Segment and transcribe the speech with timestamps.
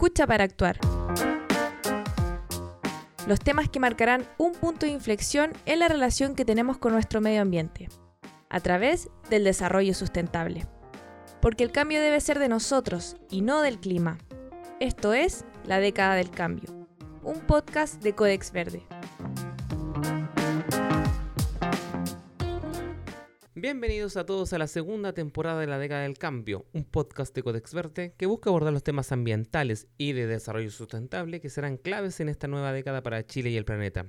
[0.00, 0.78] Escucha para actuar.
[3.26, 7.20] Los temas que marcarán un punto de inflexión en la relación que tenemos con nuestro
[7.20, 7.88] medio ambiente,
[8.48, 10.68] a través del desarrollo sustentable.
[11.42, 14.18] Porque el cambio debe ser de nosotros y no del clima.
[14.78, 16.86] Esto es La década del cambio,
[17.24, 18.86] un podcast de Codex Verde.
[23.60, 27.42] Bienvenidos a todos a la segunda temporada de la década del cambio, un podcast de
[27.42, 32.20] Codex Verde que busca abordar los temas ambientales y de desarrollo sustentable que serán claves
[32.20, 34.06] en esta nueva década para Chile y el planeta.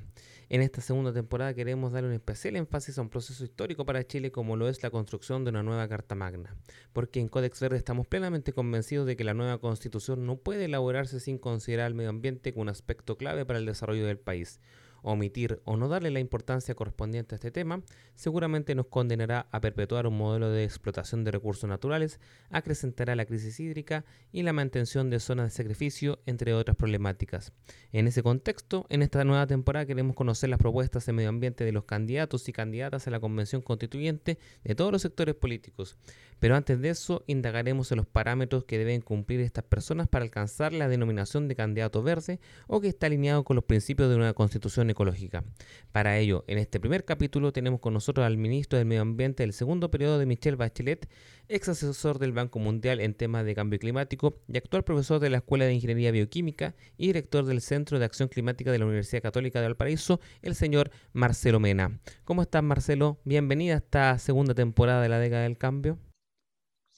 [0.50, 4.32] En esta segunda temporada queremos darle un especial énfasis a un proceso histórico para Chile
[4.32, 6.56] como lo es la construcción de una nueva Carta Magna,
[6.94, 11.20] porque en Codex Verde estamos plenamente convencidos de que la nueva constitución no puede elaborarse
[11.20, 14.60] sin considerar al medio ambiente como un aspecto clave para el desarrollo del país
[15.04, 17.82] omitir o no darle la importancia correspondiente a este tema,
[18.16, 23.60] seguramente nos condenará a perpetuar un modelo de explotación de recursos naturales, acrecentará la crisis
[23.60, 27.54] hídrica y la mantención de zonas de sacrificio, entre otras problemáticas.
[27.92, 31.72] En ese contexto, en esta nueva temporada queremos conocer las propuestas de medio ambiente de
[31.72, 35.98] los candidatos y candidatas a la Convención Constituyente de todos los sectores políticos.
[36.40, 40.74] Pero antes de eso, indagaremos en los parámetros que deben cumplir estas personas para alcanzar
[40.74, 44.90] la denominación de candidato verde o que está alineado con los principios de una constitución
[44.90, 45.44] ecológica.
[45.92, 49.54] Para ello, en este primer capítulo tenemos con nosotros al ministro del Medio Ambiente del
[49.54, 51.10] segundo periodo de Michelle Bachelet,
[51.50, 55.38] ex asesor del Banco Mundial en temas de cambio climático y actual profesor de la
[55.38, 59.60] Escuela de Ingeniería Bioquímica y director del Centro de Acción Climática de la Universidad Católica
[59.60, 62.00] de Valparaíso, el señor Marcelo Mena.
[62.24, 63.20] ¿Cómo estás, Marcelo?
[63.26, 66.00] Bienvenida a esta segunda temporada de la década del cambio.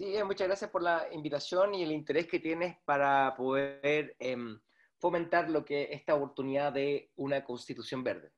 [0.01, 4.59] Sí, muchas gracias por la invitación y el interés que tienes para poder em,
[4.97, 8.31] fomentar lo que esta oportunidad de una constitución verde.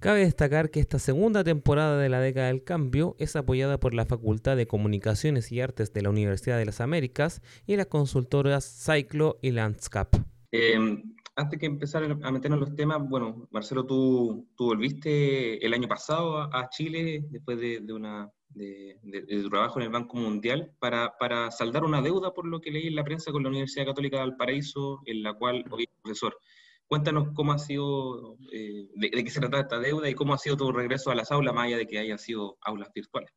[0.00, 4.04] Cabe destacar que esta segunda temporada de la década del cambio es apoyada por la
[4.04, 9.38] Facultad de Comunicaciones y Artes de la Universidad de las Américas y las consultoras Cyclo
[9.42, 10.18] y Landscape.
[10.50, 15.72] Em, antes que empezar a meternos en los temas, bueno, Marcelo, tú, tú volviste el
[15.72, 21.16] año pasado a, Chile después de, de una de, trabajo en el Banco Mundial para,
[21.18, 24.16] para, saldar una deuda, por lo que leí en la prensa, con la Universidad Católica
[24.16, 26.38] de Valparaíso, en la cual hoy es profesor.
[26.86, 30.56] Cuéntanos cómo ha sido, eh, de, qué se trata esta deuda y cómo ha sido
[30.56, 33.30] tu regreso a las aulas, más allá de que hayan sido aulas virtuales.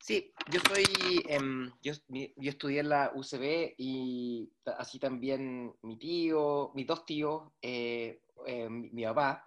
[0.00, 0.84] Sí, yo soy,
[1.28, 4.48] em, yo, yo, estudié en la UCB y
[4.78, 9.44] así también mi tío, mis dos tíos, eh, eh, mi, mi, papá,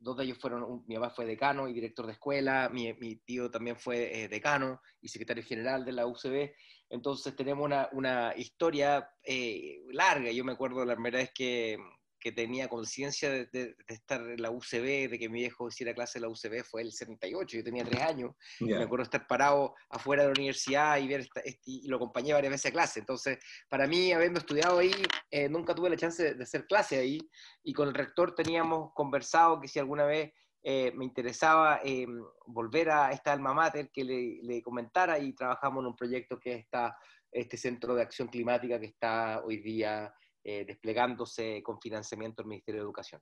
[0.00, 3.50] dos de ellos fueron, mi papá fue decano y director de escuela, mi, mi tío
[3.50, 6.52] también fue eh, decano y secretario general de la UCB,
[6.88, 11.78] entonces tenemos una, una historia eh, larga, yo me acuerdo la primera vez que,
[12.20, 16.22] que tenía conciencia de, estar en la UCB, de que mi viejo hiciera clase en
[16.22, 20.28] la UCB, fue el 78, yo tenía tres años, me acuerdo estar parado afuera de
[20.28, 23.38] la universidad y, ver este, y lo acompañé varias veces a clase, entonces
[23.68, 24.92] para mí, habiendo estudiado ahí,
[25.30, 27.18] eh, nunca tuve la chance de, hacer clase ahí,
[27.62, 30.32] y con el rector teníamos conversado que si alguna vez
[30.62, 32.06] eh, me interesaba eh,
[32.46, 36.52] volver a esta alma mater, que le, le, comentara y trabajamos en un proyecto que
[36.52, 36.94] está
[37.32, 40.12] este centro de acción climática que está hoy día
[40.44, 43.20] eh, desplegándose con financiamiento del Ministerio de Educación.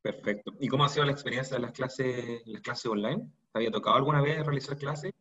[0.00, 0.52] Perfecto.
[0.60, 3.28] ¿Y cómo ha sido la experiencia de las clases, las clases online?
[3.52, 5.12] ¿Te había tocado alguna vez realizar clases?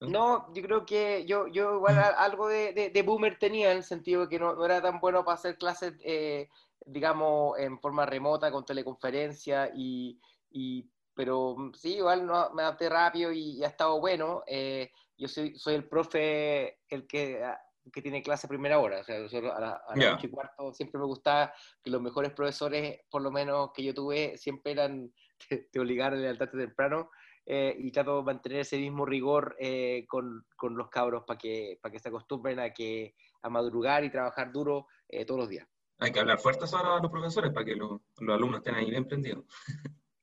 [0.00, 4.22] No, yo creo que yo, yo igual algo de, de, boomer tenía en el sentido
[4.22, 6.48] de que no, no, era tan bueno para hacer clases, eh,
[6.84, 13.32] digamos, en forma remota, con teleconferencia, y, y, pero sí, igual no, me adapté rápido
[13.32, 14.42] y, ha estado bueno.
[14.46, 17.42] Eh, yo soy, soy el profe, el que
[17.92, 19.00] que tiene clase a primera hora.
[19.00, 19.60] O sea, a
[19.94, 21.52] las y cuarto siempre me gustaba
[21.82, 25.12] que los mejores profesores, por lo menos que yo tuve, siempre eran,
[25.72, 27.10] te, obligaron a levantarte temprano
[27.46, 31.78] eh, y trato de mantener ese mismo rigor eh, con, con, los cabros para que,
[31.82, 35.68] para que se acostumbren a, que, a madrugar y trabajar duro eh, todos los días.
[35.98, 38.90] Hay que hablar fuertes ahora a los profesores para que los, los alumnos estén ahí
[38.90, 39.44] bien prendidos.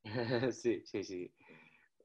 [0.52, 1.34] sí, sí, sí.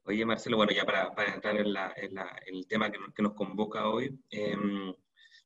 [0.05, 3.21] Oye, Marcelo, bueno, ya para, para entrar en, la, en, la, el tema que, que,
[3.21, 4.55] nos convoca hoy, eh,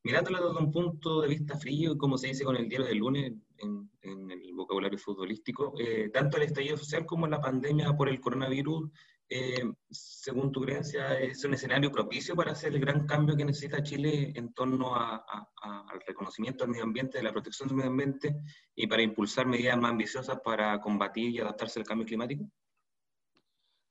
[0.03, 3.33] mirándolo desde un punto de vista frío, como se dice con el diario del lunes
[3.57, 3.89] en,
[4.31, 8.89] el vocabulario futbolístico, eh, tanto el estallido social como la pandemia por el coronavirus,
[9.33, 13.81] eh, según tu creencia, es un escenario propicio para hacer el gran cambio que necesita
[13.81, 18.35] Chile en torno al reconocimiento del medio ambiente, de la protección del medio ambiente
[18.75, 22.43] y para impulsar medidas más ambiciosas para combatir y adaptarse al cambio climático?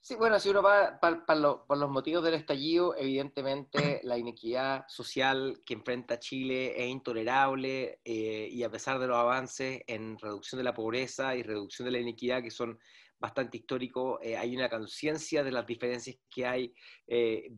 [0.03, 3.75] Sí, bueno, si uno va por los motivos del estallido, evidentemente
[4.05, 9.83] la inequidad social que enfrenta Chile es intolerable eh, y a pesar de los avances
[9.87, 12.79] en reducción de la pobreza y reducción de la inequidad que son
[13.19, 16.75] bastante histórico, hay una conciencia de las diferencias que hay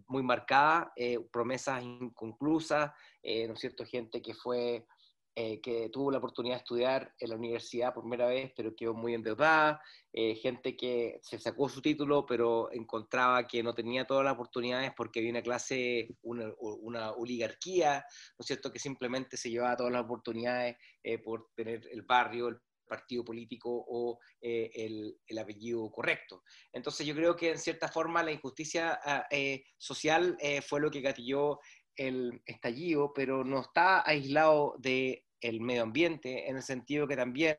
[0.08, 0.92] muy marcada,
[1.30, 2.90] promesas inconclusas,
[3.22, 3.86] ¿no es cierto?
[3.86, 4.84] Gente que fue
[5.34, 8.92] eh, que tuvo la oportunidad de estudiar en la universidad por primera vez, pero quedó
[8.92, 9.80] muy endeudada,
[10.12, 14.92] eh, gente que se sacó su título, pero encontraba que no tenía todas las oportunidades
[14.94, 18.04] porque había una clase, una, oligarquía,
[18.38, 22.48] ¿no es cierto?, que simplemente se llevaba todas las oportunidades eh, por tener el barrio,
[22.48, 26.42] el partido político o el, el, apellido correcto.
[26.74, 29.26] Entonces yo creo que en cierta forma la injusticia ah,
[29.78, 31.58] social fue lo que gatilló
[31.96, 37.58] el estallido, pero no está aislado del el medio ambiente, en el sentido que también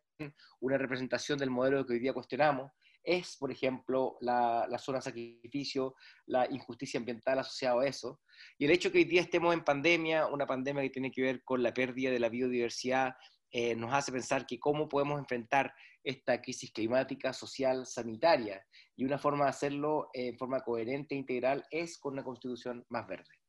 [0.61, 2.71] una representación del modelo que hoy día cuestionamos
[3.03, 5.95] es, por ejemplo, la, la zona de sacrificio,
[6.25, 8.21] la injusticia ambiental asociada a eso.
[8.57, 11.43] Y el hecho que hoy día estemos en pandemia, una pandemia que tiene que ver
[11.43, 13.13] con la pérdida de la biodiversidad,
[13.51, 18.65] eh, nos hace pensar que cómo podemos enfrentar esta crisis climática, social, sanitaria.
[18.95, 22.85] Y una forma de hacerlo eh, en forma coherente e integral es con una constitución
[22.89, 23.42] más verde.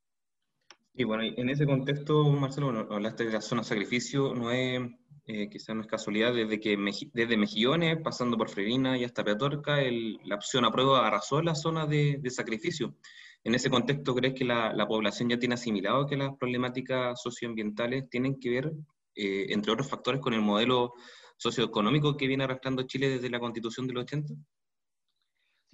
[0.96, 4.80] Y bueno, en ese contexto, Marcelo, bueno, hablaste de la zona de sacrificio, no es,
[5.26, 6.78] eh, quizás no es casualidad, desde que
[7.12, 11.86] desde Mejillones, pasando por Freirina y hasta Peatorca, la opción a prueba arrasó la zona
[11.86, 12.94] de, de sacrificio.
[13.42, 18.08] En ese contexto, ¿crees que la, la, población ya tiene asimilado que las problemáticas socioambientales
[18.08, 18.72] tienen que ver,
[19.16, 20.94] eh, entre otros factores, con el modelo
[21.38, 24.32] socioeconómico que viene arrastrando Chile desde la Constitución del 80?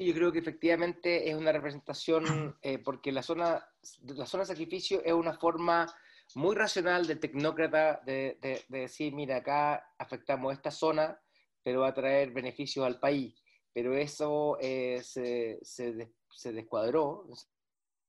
[0.01, 3.69] Sí, yo creo que efectivamente es una representación, eh, porque la zona,
[4.07, 5.95] la zona de sacrificio es una forma
[6.37, 11.21] muy racional del tecnócrata de, de, decir, mira, acá afectamos esta zona,
[11.63, 13.35] pero va a traer beneficios al país.
[13.75, 17.27] Pero eso eh, se, se, se, descuadró,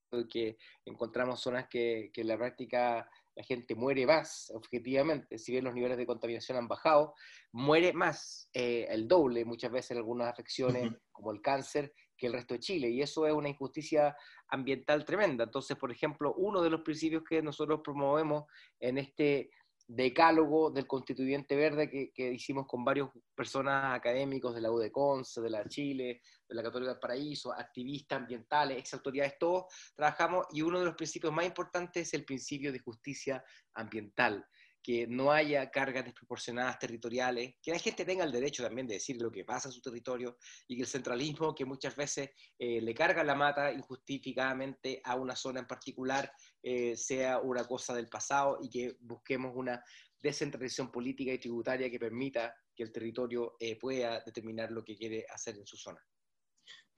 [0.10, 3.12] porque encontramos zonas que, que en la práctica
[3.42, 7.16] la gente muere más, objetivamente, si bien los niveles de contaminación han bajado,
[7.52, 12.34] muere más, eh, el doble muchas veces en algunas afecciones como el cáncer, que el
[12.34, 14.16] resto de Chile, y eso es una injusticia
[14.50, 15.46] ambiental tremenda.
[15.46, 18.44] Entonces, por ejemplo, uno de los principios que nosotros promovemos
[18.80, 19.50] en este
[19.94, 25.68] decálogo del constituyente verde que, hicimos con varias personas académicos de la UDECONS, de la
[25.68, 30.86] Chile, de la Católica del Paraíso, activistas ambientales, ex autoridades, todos trabajamos y uno de
[30.86, 33.44] los principios más importantes es el principio de justicia
[33.74, 34.46] ambiental
[34.82, 39.22] que no haya cargas desproporcionadas territoriales, que la gente tenga el derecho también de decir
[39.22, 40.38] lo que pasa en su territorio
[40.68, 45.36] y que el centralismo que muchas veces eh, le carga la mata injustificadamente a una
[45.36, 46.32] zona en particular
[46.64, 49.84] eh, sea una cosa del pasado y que busquemos una
[50.20, 55.26] descentralización política y tributaria que permita que el territorio eh, pueda determinar lo que quiere
[55.30, 56.00] hacer en su zona.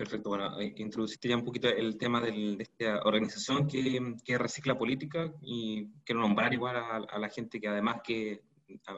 [0.03, 5.33] Perfecto, bueno, introduciste ya un poquito el tema de esta organización que, que, recicla política
[5.41, 8.41] y quiero nombrar igual a, la gente que además que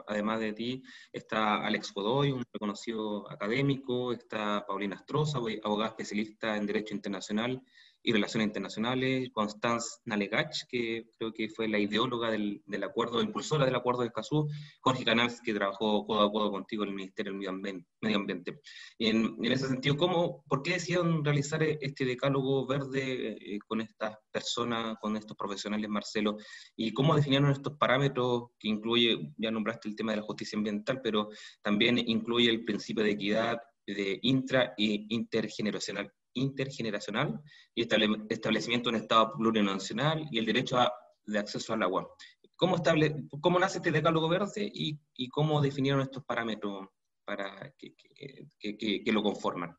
[0.07, 6.65] además de ti está Alex Godoy, un reconocido académico, está Paulina Astroza, abogada especialista en
[6.65, 7.61] Derecho Internacional,
[8.05, 13.65] y Relaciones Internacionales, Constance Nalegach, que creo que fue la ideóloga del, del acuerdo, impulsora
[13.65, 14.47] del acuerdo de Escazú,
[14.81, 18.61] Jorge Canals, que trabajó codo a codo contigo en el Ministerio del Medio Ambiente.
[18.99, 24.15] En, en, ese sentido, ¿cómo, ¿por qué decidieron realizar este decálogo verde eh, con estas
[24.31, 26.37] personas, con estos profesionales, Marcelo?
[26.75, 31.01] ¿Y cómo definieron estos parámetros que incluye, ya nombraste el tema de la justicia ambiental,
[31.01, 31.29] pero
[31.63, 33.57] también incluye el principio de equidad,
[33.87, 37.41] de intra e intergeneracional, intergeneracional
[37.73, 40.93] y establecimiento de un Estado plurinacional y el derecho a,
[41.25, 42.07] de acceso al agua.
[42.55, 46.87] ¿Cómo, estable, ¿Cómo nace este decálogo verde y, y cómo definieron estos parámetros
[47.25, 49.75] para que, que, que, que lo conforman?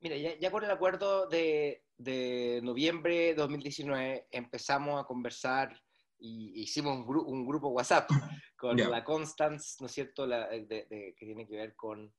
[0.00, 5.78] Mira, ya, ya, con el acuerdo de, de noviembre de 2019 empezamos a conversar
[6.18, 8.08] y hicimos un, gru un grupo WhatsApp
[8.56, 8.88] con yeah.
[8.88, 12.12] la Constance, ¿no es cierto?, la, de, de, que tiene que ver con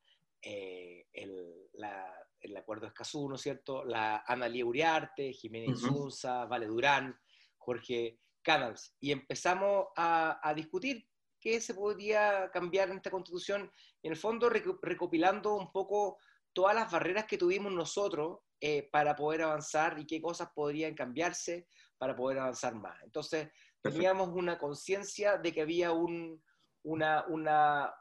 [0.44, 3.83] eh, el, la, el acuerdo Escazú, ¿no es cierto?
[3.86, 6.50] La Ana Lía Uriarte, Jiménez uh -huh.
[6.50, 7.17] Vale Durán,
[7.57, 8.95] Jorge Canals.
[9.00, 11.07] Y empezamos a, a, discutir
[11.39, 13.71] qué se podía cambiar en esta constitución,
[14.03, 16.17] en el fondo recopilando un poco
[16.53, 21.67] todas las barreras que tuvimos nosotros eh, para poder avanzar y qué cosas podrían cambiarse
[21.98, 22.95] para poder avanzar más.
[23.03, 23.50] Entonces,
[23.81, 26.43] teníamos una conciencia de que había un,
[26.83, 27.91] una, una,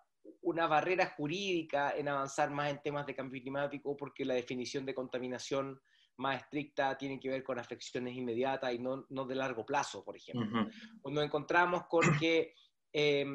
[0.42, 4.94] una barrera jurídica en avanzar más en temas de cambio climático porque la definición de
[4.94, 5.80] contaminación
[6.16, 10.16] más estricta tiene que ver con afecciones inmediatas y no, no de largo plazo, por
[10.16, 10.62] ejemplo.
[10.62, 11.00] Uh -huh.
[11.00, 12.54] Cuando encontramos con que
[12.92, 13.26] eh,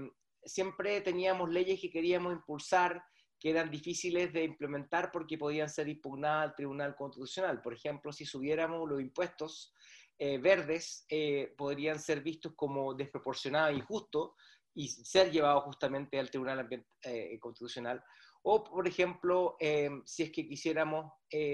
[0.44, 3.04] siempre teníamos leyes que queríamos impulsar
[3.40, 7.62] que eran difíciles de implementar porque podían ser impugnadas al Tribunal Constitucional.
[7.62, 9.74] Por ejemplo, si subiéramos los impuestos
[10.18, 14.32] eh, verdes, eh, podrían ser vistos como desproporcionados e injustos,
[14.76, 16.70] y ser llevado justamente al Tribunal
[17.02, 18.04] eh, Constitucional,
[18.44, 19.58] O, por ejemplo,
[20.06, 21.12] si es que quisiéramos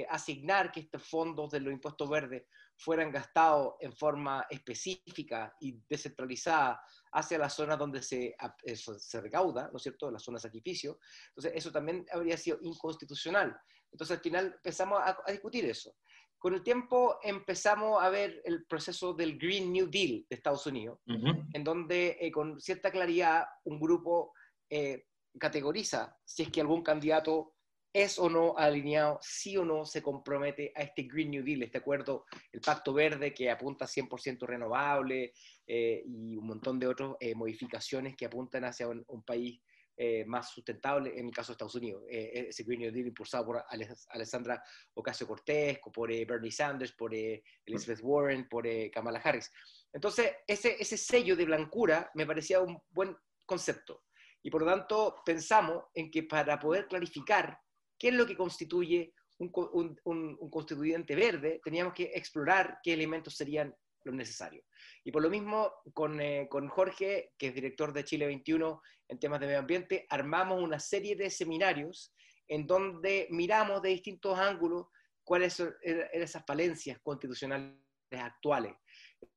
[0.10, 2.44] asignar que estos fondos de los impuestos verdes
[2.75, 6.82] fueran gastados en forma específica y descentralizada
[7.13, 8.36] hacia las zonas donde se,
[8.75, 11.00] se recauda, ¿no es cierto?, la zona de sacrificio.
[11.30, 13.58] Entonces, eso también habría sido inconstitucional.
[13.92, 15.96] Entonces, al final empezamos a, discutir eso.
[16.42, 20.98] Con el tiempo empezamos a ver el proceso del Green New Deal de Estados Unidos,
[21.06, 24.34] en donde eh, con cierta claridad un grupo
[24.68, 25.06] eh,
[25.38, 27.54] categoriza si es que algún candidato
[27.94, 31.78] es o no alineado, sí o no se compromete a este Green New Deal, este
[31.78, 35.34] acuerdo, el Pacto Verde que apunta 100% renovable
[35.68, 39.62] eh, y un montón de otras eh, modificaciones que apuntan hacia un, país
[39.96, 42.04] eh, más sustentable, en el caso de Estados Unidos.
[42.10, 43.64] ese Green New Deal impulsado por
[44.10, 49.52] Alessandra Ocasio-Cortez, por Bernie Sanders, por Elizabeth Warren, por Kamala Harris.
[49.94, 54.06] Entonces, ese, ese sello de blancura me parecía un buen concepto.
[54.44, 57.60] Y por lo tanto, pensamos en que para poder clarificar
[57.98, 64.15] qué es lo que constituye un, constituyente verde, teníamos que explorar qué elementos serían los
[64.15, 64.65] necesarios.
[65.03, 65.72] Y por lo mismo,
[66.20, 70.62] eh, con, Jorge, que es director de Chile 21 en temas de medio ambiente, armamos
[70.62, 72.13] una serie de seminarios
[72.48, 74.88] en donde miramos de distintos ángulos
[75.24, 77.77] cuáles son er, esas falencias constitucionales
[78.12, 78.74] actuales.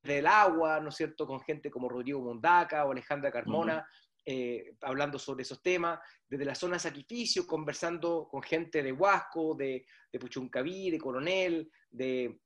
[0.03, 3.87] Del agua, ¿no es cierto?, con gente como Rodrigo Mondaca o Alejandra Carmona,
[4.27, 9.55] eh, hablando sobre esos temas, desde la zona de sacrificio, conversando con gente de Huasco,
[9.55, 12.41] de, de Puchuncaví, de Coronel, de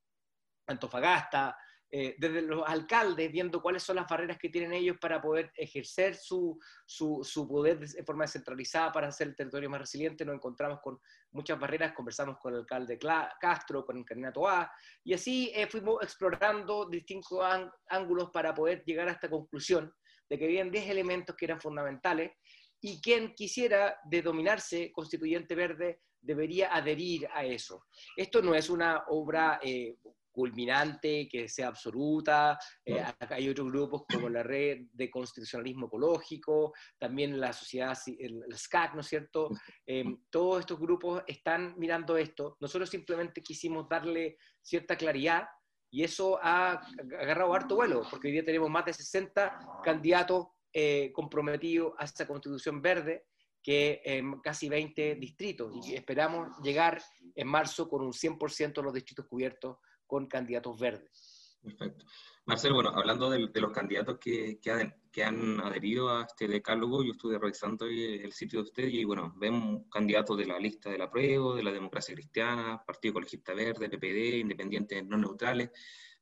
[0.67, 1.57] Antofagasta,
[1.91, 6.15] eh, desde los alcaldes, viendo cuáles son las barreras que tienen ellos para poder ejercer
[6.15, 10.23] su, su, poder de forma descentralizada para hacer el territorio más resiliente.
[10.23, 10.99] Nos encontramos con
[11.31, 12.99] muchas barreras, conversamos con el alcalde
[13.39, 14.71] Castro, con el candidato A,
[15.03, 17.39] y así eh, fuimos explorando distintos
[17.87, 19.91] ángulos para poder llegar a esta conclusión
[20.29, 22.33] de que habían 10 elementos que eran fundamentales
[22.81, 27.85] y quien quisiera denominarse constituyente verde debería adherir a eso.
[28.15, 29.97] Esto no es una obra eh,
[30.39, 32.57] culminante, que sea absoluta.
[32.85, 38.93] Eh, hay otros grupos como la Red de Constitucionalismo Ecológico, también la sociedad, el, SCAC,
[38.93, 39.49] ¿no es cierto?
[39.85, 42.55] Eh, todos estos grupos están mirando esto.
[42.61, 45.45] Nosotros simplemente quisimos darle cierta claridad
[45.91, 46.81] y eso ha
[47.21, 52.25] agarrado harto vuelo, porque hoy día tenemos más de 60 candidatos eh, comprometidos a esta
[52.25, 53.25] constitución verde,
[53.61, 55.85] que en casi 20 distritos.
[55.85, 57.01] Y esperamos llegar
[57.35, 59.79] en marzo con un 100% de los distritos cubiertos
[60.09, 61.55] con candidatos verdes.
[61.61, 62.05] Perfecto.
[62.45, 67.37] Marcelo, bueno, hablando de, los candidatos que, que, han adherido a este decálogo, yo estuve
[67.37, 71.55] revisando el sitio de usted y bueno, vemos candidatos de la lista de la prueba,
[71.55, 75.69] de la democracia cristiana, Partido Ecologista Verde, PPD, Independientes No Neutrales,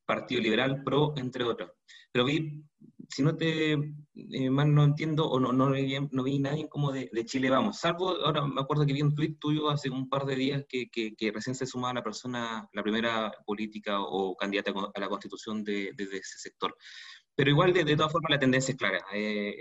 [0.06, 1.72] Partido Liberal, PRO, entre otros.
[2.12, 2.62] Pero vi
[3.10, 7.10] si no te eh, mal no entiendo o no, no, no vi nadie como de,
[7.26, 10.36] Chile Vamos, salvo ahora me acuerdo que vi un tuit tuyo hace un par de
[10.36, 15.10] días que, que, recién se sumaba la persona, la primera política o candidata a la
[15.10, 16.76] constitución de, desde ese sector.
[17.36, 19.00] Pero igual, de, de, todas formas, la tendencia es clara.
[19.14, 19.60] Eh,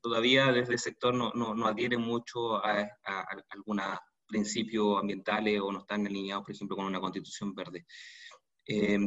[0.00, 3.84] todavía desde el sector no, no, adhiere mucho a, a, algunos
[4.28, 7.84] principios ambientales o no están alineados, por ejemplo, con una constitución verde.
[8.64, 8.98] Eh,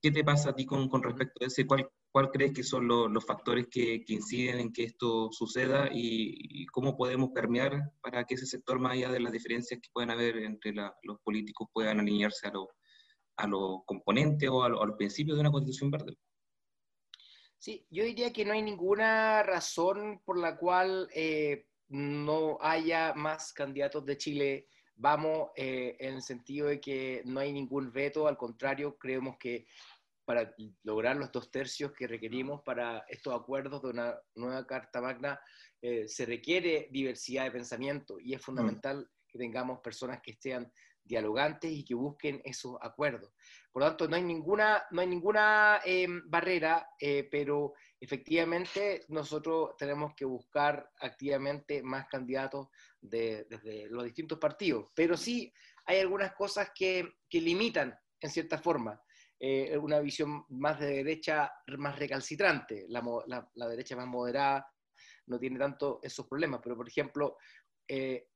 [0.00, 1.66] ¿Qué te pasa a ti con, con respecto a ese?
[1.66, 6.96] ¿Cuál, ¿Cuál crees que son los, factores que, inciden en que esto suceda y, cómo
[6.96, 10.72] podemos permear para que ese sector, más allá de las diferencias que pueden haber entre
[10.72, 12.48] los políticos, puedan alinearse
[13.36, 16.16] a los componentes o a, los principios de una constitución verde?
[17.58, 23.52] Sí, yo diría que no hay ninguna razón por la cual eh, no haya más
[23.52, 24.68] candidatos de Chile.
[24.94, 29.66] Vamos eh, en el sentido de que no hay ningún veto, al contrario, creemos que
[30.28, 35.40] para lograr los dos tercios que requerimos para estos acuerdos de una nueva Carta Magna,
[35.80, 40.70] eh, se requiere diversidad de pensamiento y es fundamental que tengamos personas que estén
[41.02, 43.32] dialogantes y que busquen esos acuerdos.
[43.72, 49.78] Por lo tanto, no hay ninguna, no hay ninguna em, barrera, eh, pero efectivamente nosotros
[49.78, 52.68] tenemos que buscar activamente más candidatos
[53.00, 54.90] de, desde los distintos partidos.
[54.94, 55.50] Pero sí
[55.86, 59.00] hay algunas cosas que limitan en cierta forma.
[59.40, 62.86] Eh, una visión más de derecha, más recalcitrante.
[62.88, 63.02] La,
[63.54, 64.66] la, derecha más moderada
[65.26, 67.36] no tiene tanto esos problemas, pero por ejemplo,
[67.86, 68.30] eh,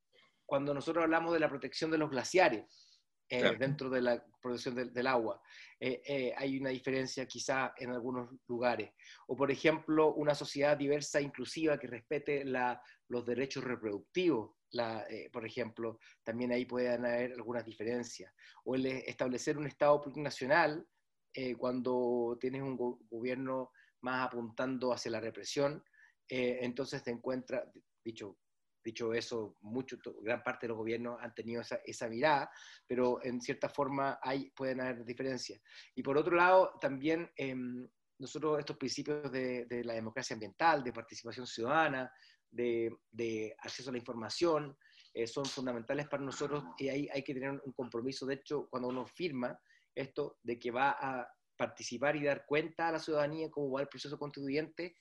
[0.47, 5.07] cuando nosotros hablamos de la protección de los glaciares, eh, dentro de la protección del
[5.07, 5.41] agua.
[5.81, 8.93] hay una diferencia quizá en algunos lugares.
[9.27, 14.55] O, por ejemplo, una sociedad diversa, inclusiva, que respete la, los derechos reproductivos.
[14.73, 18.33] La, por ejemplo, también ahí pueden haber algunas diferencias.
[18.65, 20.87] O el establecer un Estado plurinacional
[21.35, 23.71] eh, cuando tienes un gobierno
[24.01, 25.83] más apuntando hacia la represión,
[26.29, 27.65] eh, entonces te encuentras,
[28.05, 28.39] dicho
[28.85, 32.51] dicho eso, mucho, gran parte de los gobiernos han tenido esa, esa mirada,
[32.87, 35.61] pero en cierta forma hay, pueden haber diferencias.
[35.95, 40.93] Y por otro lado, también em, nosotros estos principios de, de, la democracia ambiental, de
[40.93, 42.13] participación ciudadana,
[42.51, 44.77] de, de acceso a la información,
[45.15, 48.89] eh, son fundamentales para nosotros y hay, hay que tener un compromiso, de hecho, cuando
[48.89, 49.59] uno firma
[49.95, 53.89] esto, de que va a participar y dar cuenta a la ciudadanía cómo va el
[53.89, 54.97] proceso constituyente,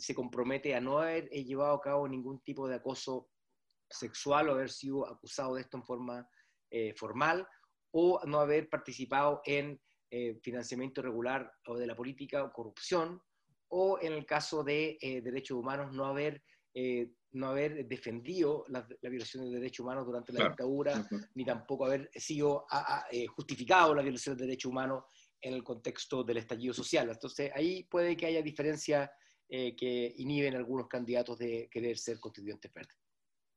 [0.00, 3.30] se compromete a no haber eh, llevado a cabo ningún tipo de acoso
[3.88, 6.28] sexual o haber sido acusado de esto en forma
[6.70, 7.46] eh, formal
[7.92, 13.22] o no haber participado en eh, financiamiento irregular o de la política o corrupción
[13.68, 16.40] o en el caso de derechos humanos no haber,
[17.36, 22.66] no haber defendido la, violación de derechos humanos durante la dictadura, ni tampoco haber sido
[23.34, 25.04] justificado la violación de derechos humanos
[25.40, 27.08] en el contexto del estallido social.
[27.10, 29.10] Entonces ahí puede que haya diferencias
[29.48, 32.96] eh, que inhiben a algunos candidatos de querer ser constituyentes verdes.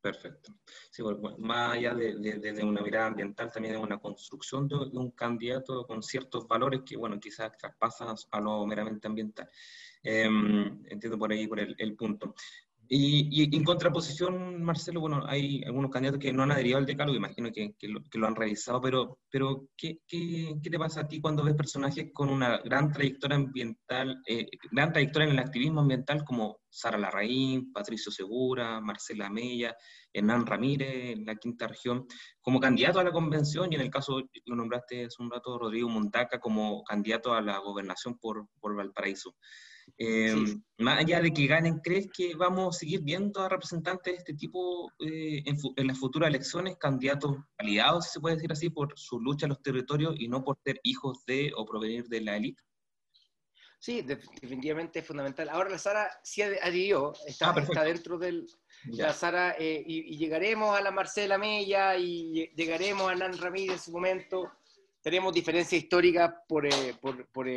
[0.01, 0.53] Perfecto.
[0.91, 5.12] Sí, bueno, más allá de, de, una mirada ambiental, también es una construcción de, un
[5.12, 9.50] candidato con ciertos valores que, bueno, quizás traspasan a lo meramente ambiental.
[10.03, 12.33] Em, entiendo por ahí por el, el punto.
[12.91, 17.51] Y, en contraposición, Marcelo, bueno, hay algunos candidatos que no han adherido al decálogo, imagino
[17.51, 21.43] que, que, lo, han revisado, pero, pero ¿qué, qué, qué, te pasa a ti cuando
[21.43, 26.62] ves personajes con una gran trayectoria ambiental, eh, gran trayectoria en el activismo ambiental como
[26.67, 29.75] Sara Larraín, Patricio Segura, Marcela Mella,
[30.12, 32.08] Hernán Ramírez en la quinta región,
[32.41, 35.89] como candidato a la convención y en el caso, lo nombraste hace un rato, Rodrigo
[35.89, 39.36] Montaca, como candidato a la gobernación por, por Valparaíso?
[39.98, 40.36] Eh,
[40.77, 44.34] más allá de que ganen, ¿crees que vamos a seguir viendo a representantes de este
[44.34, 49.19] tipo eh, en, las futuras elecciones, candidatos aliados, si se puede decir así, por su
[49.19, 52.62] lucha en los territorios y no por ser hijos de o provenir de la élite?
[53.79, 55.48] Sí, definitivamente es fundamental.
[55.50, 58.46] Ahora la Sara sí adhirió, está, ah, está dentro del...
[58.86, 63.79] La Sara, eh, y, llegaremos a la Marcela Mella y llegaremos a Nan Ramírez en
[63.79, 64.51] su momento.
[65.01, 66.67] Tenemos diferencias históricas por,
[67.00, 67.48] por, por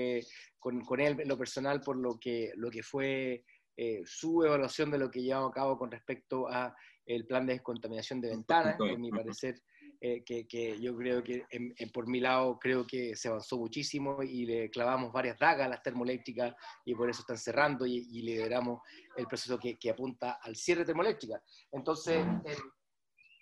[0.62, 3.44] con, con, él en lo personal por lo que, lo que fue
[3.76, 6.72] eh, su evaluación de lo que llevaba a cabo con respecto a
[7.04, 9.60] el plan de descontaminación de ventanas, que mi parecer,
[10.00, 11.44] eh, que, que, yo creo que
[11.92, 15.82] por mi lado creo que se avanzó muchísimo y le clavamos varias dagas a las
[15.82, 18.82] termoeléctricas y por eso están cerrando y, y lideramos
[19.16, 21.42] el proceso que, que, apunta al cierre termoeléctrica.
[21.72, 22.56] Entonces, eh,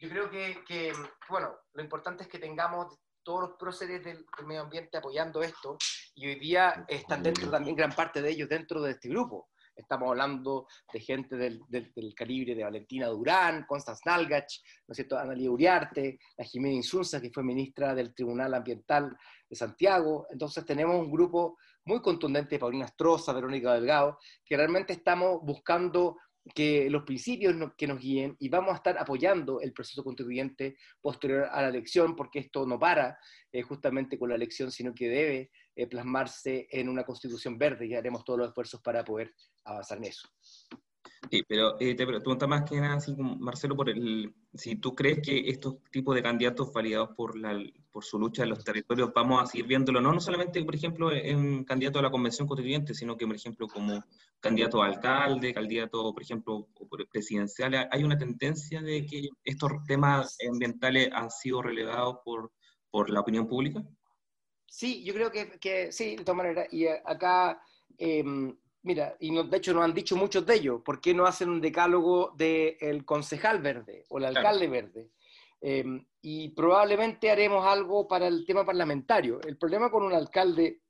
[0.01, 0.93] yo creo que, que,
[1.29, 2.99] bueno, lo importante es que tengamos
[3.31, 5.79] todos los próceres del, medio ambiente apoyando esto
[6.17, 9.51] y hoy día están dentro también gran parte de ellos dentro de este grupo.
[9.77, 14.53] Estamos hablando de gente del, del, calibre de Valentina Durán, Constance Nalgach,
[14.89, 15.17] ¿no es cierto?
[15.17, 19.17] Analia Uriarte, la Jimena Insunza, que fue ministra del Tribunal Ambiental
[19.49, 20.27] de Santiago.
[20.33, 26.17] Entonces tenemos un grupo muy contundente, Paulina Astroza, Verónica Delgado, que realmente estamos buscando
[26.55, 31.49] que los principios que nos guíen y vamos a estar apoyando el proceso constituyente posterior
[31.51, 33.19] a la elección, porque esto no para
[33.53, 37.95] eh, justamente con la elección, sino que debe eh, plasmarse en una constitución verde y
[37.95, 39.35] haremos todos los esfuerzos para poder
[39.65, 40.29] avanzar en eso.
[41.29, 45.21] Sí, pero eh, te pregunta más que nada, así, Marcelo, por el, si tú crees
[45.23, 49.43] que estos tipos de candidatos validados por, la, por su lucha en los territorios, vamos
[49.43, 53.17] a seguir viéndolo, no, no solamente, por ejemplo, en candidato a la convención constituyente, sino
[53.19, 54.03] que, por ejemplo, como
[54.41, 56.69] candidato a alcalde, candidato, por ejemplo,
[57.13, 62.51] presidencial, hay una tendencia de que estos temas ambientales han sido relegados por,
[62.91, 63.85] por la opinión pública.
[64.67, 67.61] Sí, yo creo que, que sí, de todas maneras, y acá...
[67.99, 68.25] Eh,
[68.83, 71.61] Mira, y de hecho nos han dicho muchos de ellos, ¿por qué no hacen un
[71.61, 75.11] decálogo del concejal verde o el alcalde verde?
[75.61, 79.41] Em, y probablemente haremos algo para el tema parlamentario.
[79.43, 80.81] El problema con un alcalde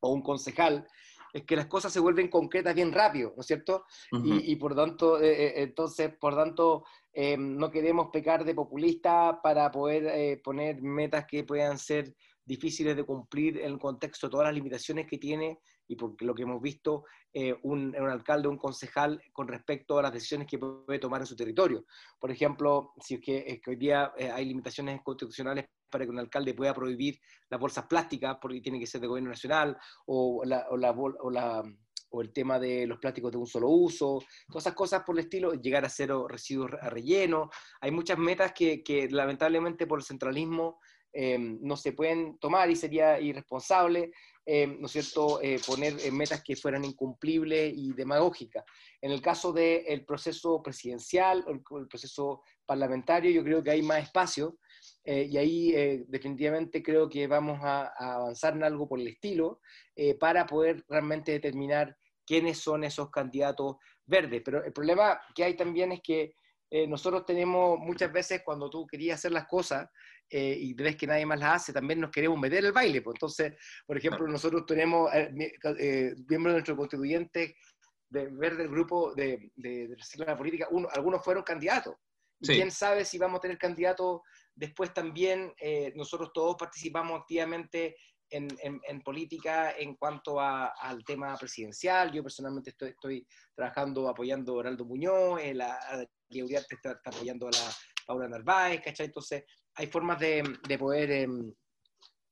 [0.00, 0.86] o un concejal
[1.32, 3.84] es que las cosas se vuelven concretas bien rápido, ¿no es cierto?
[4.12, 9.70] y, por tanto, eh, eh, entonces, por tanto, em, no queremos pecar de populista para
[9.70, 14.46] poder eh, poner metas que puedan ser difíciles de cumplir en el contexto de todas
[14.46, 18.56] las limitaciones que tiene y porque lo que hemos visto eh, un, un, alcalde, un
[18.56, 21.84] concejal con respecto a las decisiones que puede tomar en su territorio.
[22.20, 26.54] Por ejemplo, si es que, hoy día eh, hay limitaciones constitucionales para que un alcalde
[26.54, 29.76] pueda prohibir las bolsas plásticas, porque tiene que ser de gobierno nacional,
[30.06, 31.64] o, la, o, la, o, la,
[32.10, 35.24] o el tema de los plásticos de un solo uso, todas esas cosas por el
[35.24, 37.50] estilo, llegar a cero residuos a relleno.
[37.80, 40.78] Hay muchas metas que, que lamentablemente por el centralismo
[41.12, 44.12] eh, no se pueden tomar y sería irresponsable
[44.52, 48.64] eh, ¿no es cierto?, eh, poner metas que fueran incumplibles y demagógicas.
[49.00, 54.02] En el caso del proceso presidencial o el, proceso parlamentario, yo creo que hay más
[54.02, 54.58] espacio
[55.04, 59.60] eh, y ahí definitivamente creo que vamos a, avanzar en algo por el estilo
[60.18, 61.96] para poder realmente determinar
[62.26, 64.42] quiénes son esos candidatos verdes.
[64.44, 66.34] Pero el problema que hay también es que
[66.70, 69.88] eh, nosotros tenemos muchas veces cuando tú querías hacer las cosas
[70.28, 73.02] eh, y ves que nadie más las hace, también nos queremos meter el baile.
[73.02, 73.16] Pues.
[73.16, 73.54] Entonces,
[73.84, 75.32] por ejemplo, nosotros tenemos eh,
[76.28, 77.56] miembros de nuestro constituyente
[78.08, 81.96] de ver del grupo de, de, la política, uno, algunos fueron candidatos.
[82.40, 84.20] quién sabe si vamos a tener candidatos
[84.54, 85.52] después también.
[85.94, 87.96] nosotros todos participamos activamente
[88.30, 92.12] en, en, política en cuanto al tema presidencial.
[92.12, 97.50] Yo personalmente estoy, estoy trabajando apoyando a Oraldo Muñoz, la, la está, está, apoyando a
[97.50, 97.72] la
[98.06, 99.06] Paula Narváez, ¿cachai?
[99.06, 101.10] Entonces, hay formas de, de poder...
[101.10, 101.52] Em,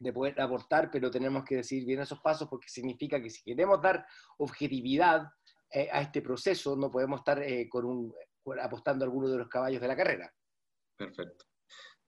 [0.00, 3.82] de poder aportar, pero tenemos que decir bien esos pasos porque significa que si queremos
[3.82, 4.06] dar
[4.38, 5.26] objetividad
[5.72, 8.14] eh, a este proceso, no podemos estar eh, con un,
[8.62, 10.32] apostando a alguno de los caballos de la carrera.
[10.96, 11.47] Perfecto.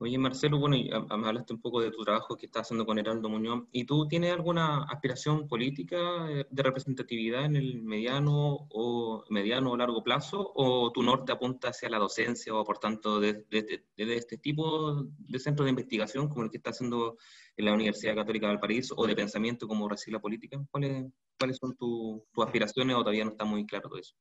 [0.03, 3.29] Oye, Marcelo, bueno, me hablaste un poco de tu trabajo que estás haciendo con Heraldo
[3.29, 3.65] Muñoz.
[3.71, 5.99] ¿Y tú tienes alguna aspiración política
[6.31, 10.53] eh, de representatividad en el mediano o mediano o largo plazo?
[10.55, 13.45] ¿O tu norte apunta hacia la docencia o por tanto de,
[13.99, 17.19] este tipo de centros de investigación como el que está haciendo
[17.59, 20.59] en la Universidad Católica del París o de pensamiento como la Política?
[20.71, 24.15] ¿Cuáles, cuáles son tus aspiraciones o todavía no está muy claro todo eso?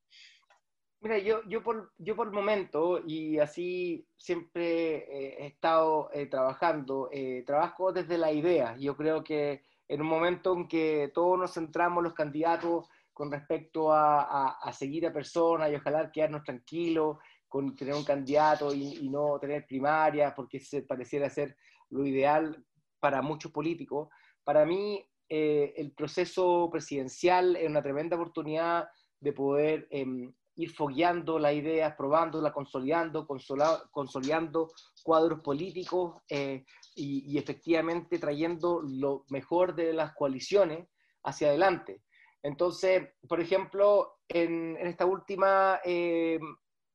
[1.01, 7.09] Mira, yo, yo, por, yo por momento, y así siempre eh, he estado eh, trabajando,
[7.13, 8.75] eh, trabajo desde la idea.
[8.77, 13.93] Yo creo que en un momento en que todos nos centramos los candidatos con respecto
[13.93, 19.09] a, a, seguir a personas y ojalá quedarnos tranquilos con tener un candidato y, y
[19.09, 21.55] no tener primarias, porque se pareciera ser
[21.89, 22.65] lo ideal
[22.99, 24.09] para muchos políticos.
[24.43, 31.54] Para mí, el proceso presidencial es una tremenda oportunidad de poder em, ir fogueando las
[31.54, 34.69] ideas, probándolas, consolidando, consolidando
[35.04, 40.86] cuadros políticos eh, y, efectivamente trayendo lo mejor de las coaliciones
[41.24, 42.04] hacia adelante.
[42.43, 46.39] Entonces, por ejemplo, en, esta última eh,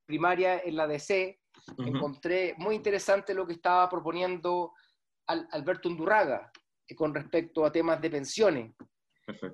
[0.05, 1.41] primaria en la DC,
[1.79, 4.73] encontré muy interesante lo que estaba proponiendo
[5.27, 6.53] Alberto Undurraga
[6.87, 8.75] eh, con respecto a temas de pensiones.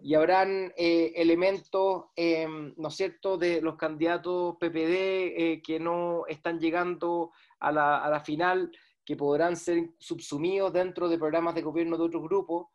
[0.02, 6.26] Y habrán eh, elementos, em, ¿no es cierto?, de los candidatos PPD eh, que no
[6.26, 7.30] están llegando
[7.60, 8.72] a la, a la, final,
[9.04, 12.66] que podrán ser subsumidos dentro de programas de gobierno de otros grupos,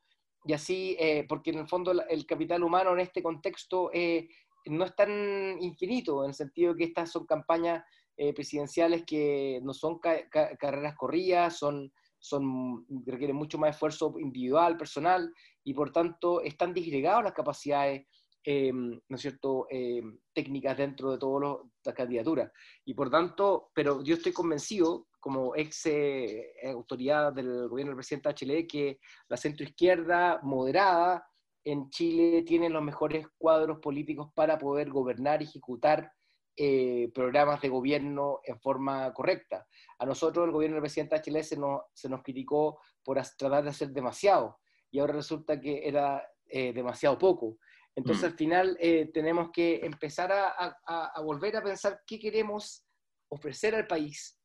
[0.45, 3.89] y así, eh, porque en el fondo el capital humano en este contexto
[4.67, 7.83] no es tan infinito, en el sentido que estas son campañas
[8.15, 15.31] presidenciales que no son carreras corridas, son son, requieren mucho más esfuerzo individual, personal,
[15.63, 18.07] y por tanto están disgregadas las capacidades,
[18.43, 20.01] eh, ¿no es cierto?, eh,
[20.33, 22.51] técnicas dentro de todas las candidaturas.
[22.85, 28.33] Y por tanto, pero yo estoy convencido, como ex eh, autoridad del gobierno del presidente
[28.35, 31.25] Chile, que la centroizquierda moderada
[31.63, 36.11] en Chile tiene los mejores cuadros políticos para poder gobernar ejecutar
[36.57, 39.67] eh, programas de gobierno en forma correcta.
[39.99, 43.69] A nosotros el gobierno del presidente Chile se nos, se nos criticó por tratar de
[43.69, 47.57] hacer demasiado y ahora resulta que era eh, demasiado poco.
[47.95, 48.27] Entonces mm.
[48.27, 52.85] al final eh, tenemos que empezar a, a, volver a pensar qué queremos
[53.29, 54.39] ofrecer al país.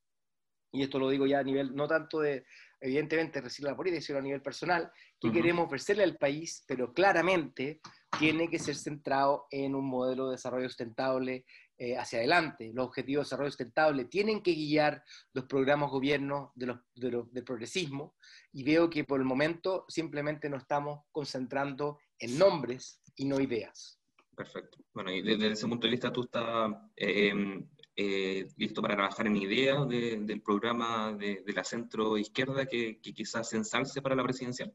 [0.73, 2.45] Y esto lo digo ya a nivel, no tanto de,
[2.81, 7.81] evidentemente, recibir la política, sino a nivel personal, qué queremos ofrecerle al país, pero claramente
[8.19, 11.45] tiene que ser centrado en un modelo de desarrollo sustentable,
[11.83, 12.71] eh, hacia adelante.
[12.75, 18.17] Los objetivos de desarrollo sustentable tienen que guiar los programas gobiernos de del progresismo
[18.53, 23.99] y veo que por el momento simplemente nos estamos concentrando en nombres y no ideas.
[24.37, 24.77] Perfecto.
[24.93, 27.33] Bueno, y desde ese punto de vista tú estás eh,
[27.97, 33.49] eh, listo para trabajar en ideas del programa de, la centro izquierda que, que quizás
[33.49, 34.71] se ensalce para la presidencial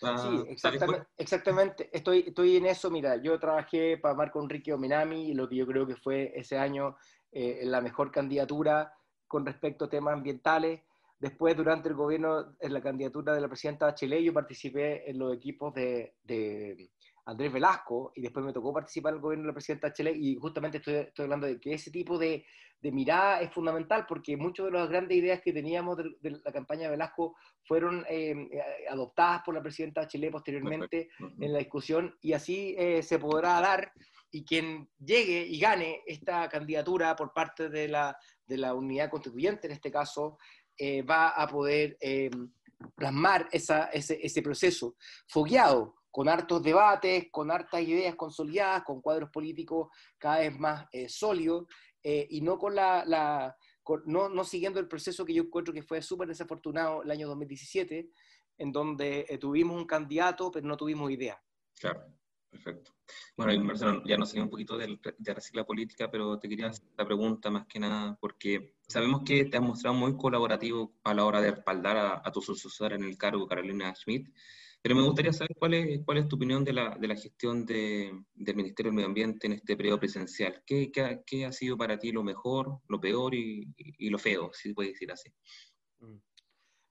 [0.00, 1.90] sí, exactamente, exactamente.
[1.92, 2.90] Estoy, estoy en eso.
[2.90, 6.96] Mira, yo trabajé para Marco Enrique Ominami, lo que yo creo que fue ese año
[7.32, 8.92] eh, la mejor candidatura
[9.26, 10.80] con respecto a temas ambientales.
[11.18, 15.34] Después, durante el gobierno, en la candidatura de la presidenta Bachelet, yo participé en los
[15.34, 16.90] equipos de, de
[17.28, 20.36] Andrés Velasco y después me tocó participar en el gobierno de la presidenta Bachelet y
[20.36, 22.46] justamente estoy, estoy hablando de que ese tipo de,
[22.80, 26.84] de mirada es fundamental porque muchas de las grandes ideas que teníamos de, la campaña
[26.84, 32.32] de Velasco fueron eh, eh, adoptadas por la presidenta Chile posteriormente en la discusión y
[32.32, 33.92] así eh, se podrá dar
[34.30, 39.66] y quien llegue y gane esta candidatura por parte de la, de la unidad constituyente,
[39.66, 40.38] en este caso,
[41.08, 41.96] va a poder
[42.94, 49.30] plasmar esa, ese, ese proceso fogueado con hartos debates, con hartas ideas consolidadas, con cuadros
[49.30, 51.66] políticos cada vez más sólidos
[52.02, 53.54] eh, y no con la,
[54.06, 58.10] no, no, siguiendo el proceso que yo encuentro que fue súper desafortunado el año 2017,
[58.58, 61.40] en donde eh, tuvimos un candidato, pero no tuvimos idea.
[61.78, 62.04] Claro.
[62.50, 62.92] Perfecto.
[63.36, 66.86] Bueno, Marcelo, ya nos seguimos un poquito de, de recicla política, pero te quería hacer
[66.96, 71.26] la pregunta más que nada, porque sabemos que te has mostrado muy colaborativo a la
[71.26, 74.28] hora de respaldar a, a tu sucesora en el cargo, Carolina Schmidt,
[74.80, 77.66] pero me gustaría saber cuál es, cuál es tu opinión de la, de la gestión
[77.66, 80.62] de, del Ministerio del Medio Ambiente en este periodo presidencial.
[80.64, 84.50] ¿Qué, qué, qué ha sido para ti lo mejor, lo peor y, y, lo feo,
[84.52, 85.30] si se puede decir así?
[85.98, 86.18] Mm.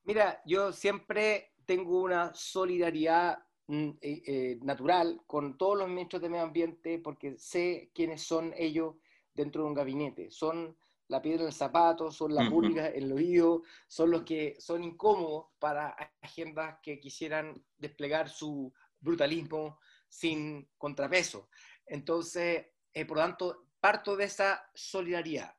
[0.03, 6.29] Mira, yo siempre tengo una solidaridad mm, eh, eh, natural con todos los ministros de
[6.29, 8.95] medio ambiente porque sé quiénes son ellos
[9.33, 10.29] dentro de un gabinete.
[10.29, 10.75] Son
[11.09, 14.83] la piedra en el zapato, son la pública en el oído, son los que son
[14.83, 15.89] incómodos para
[16.21, 21.49] agendas que quisieran desplegar su brutalismo sin contrapeso.
[21.85, 25.55] Entonces, eh, por lo tanto, parto de esa solidaridad.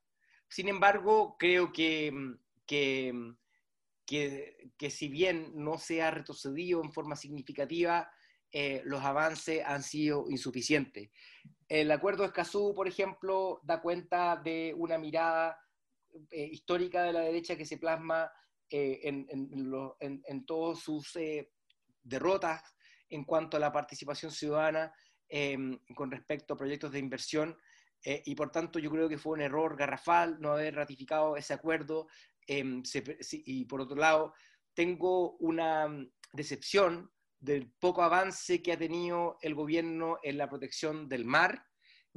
[0.48, 2.12] Sin embargo, creo que,
[2.66, 3.34] que,
[4.04, 8.10] que, que si bien no se ha retrocedido en forma significativa,
[8.50, 11.10] eh, los avances han sido insuficientes.
[11.68, 15.58] El acuerdo de Escazú, por ejemplo, da cuenta de una mirada
[16.30, 18.30] eh, histórica de la derecha que se plasma
[18.70, 19.26] eh, en,
[20.00, 21.18] en, todas sus
[22.02, 22.62] derrotas
[23.10, 24.92] en cuanto a la participación ciudadana
[25.28, 27.56] em, con respecto a proyectos de inversión.
[28.04, 32.06] y por tanto yo creo que fue un error garrafal no haber ratificado ese acuerdo.
[32.46, 32.82] Em,
[33.44, 34.32] y por otro lado,
[34.72, 41.08] tengo una mm, decepción del poco avance que ha tenido el gobierno en la protección
[41.08, 41.64] del mar,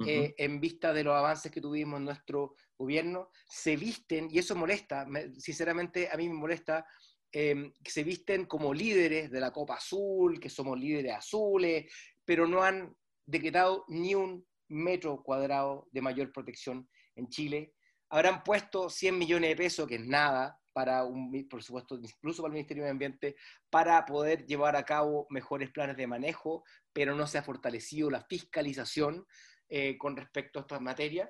[0.07, 4.55] eh, en vista de los avances que tuvimos en nuestro gobierno, se visten, y eso
[4.55, 5.05] molesta,
[5.37, 6.87] sinceramente a mí me molesta,
[7.31, 11.91] em, que se visten como líderes de la Copa Azul, que somos líderes azules,
[12.25, 17.75] pero no han decretado ni un metro cuadrado de mayor protección en Chile.
[18.09, 22.51] Habrán puesto 100 millones de pesos, que es nada, para un, por supuesto, incluso para
[22.51, 23.35] el Ministerio de Ambiente,
[23.69, 28.21] para poder llevar a cabo mejores planes de manejo, pero no se ha fortalecido la
[28.21, 29.25] fiscalización
[29.69, 31.29] eh, con respecto a estas materias.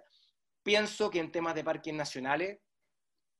[0.63, 2.59] Pienso que en temas de parques nacionales,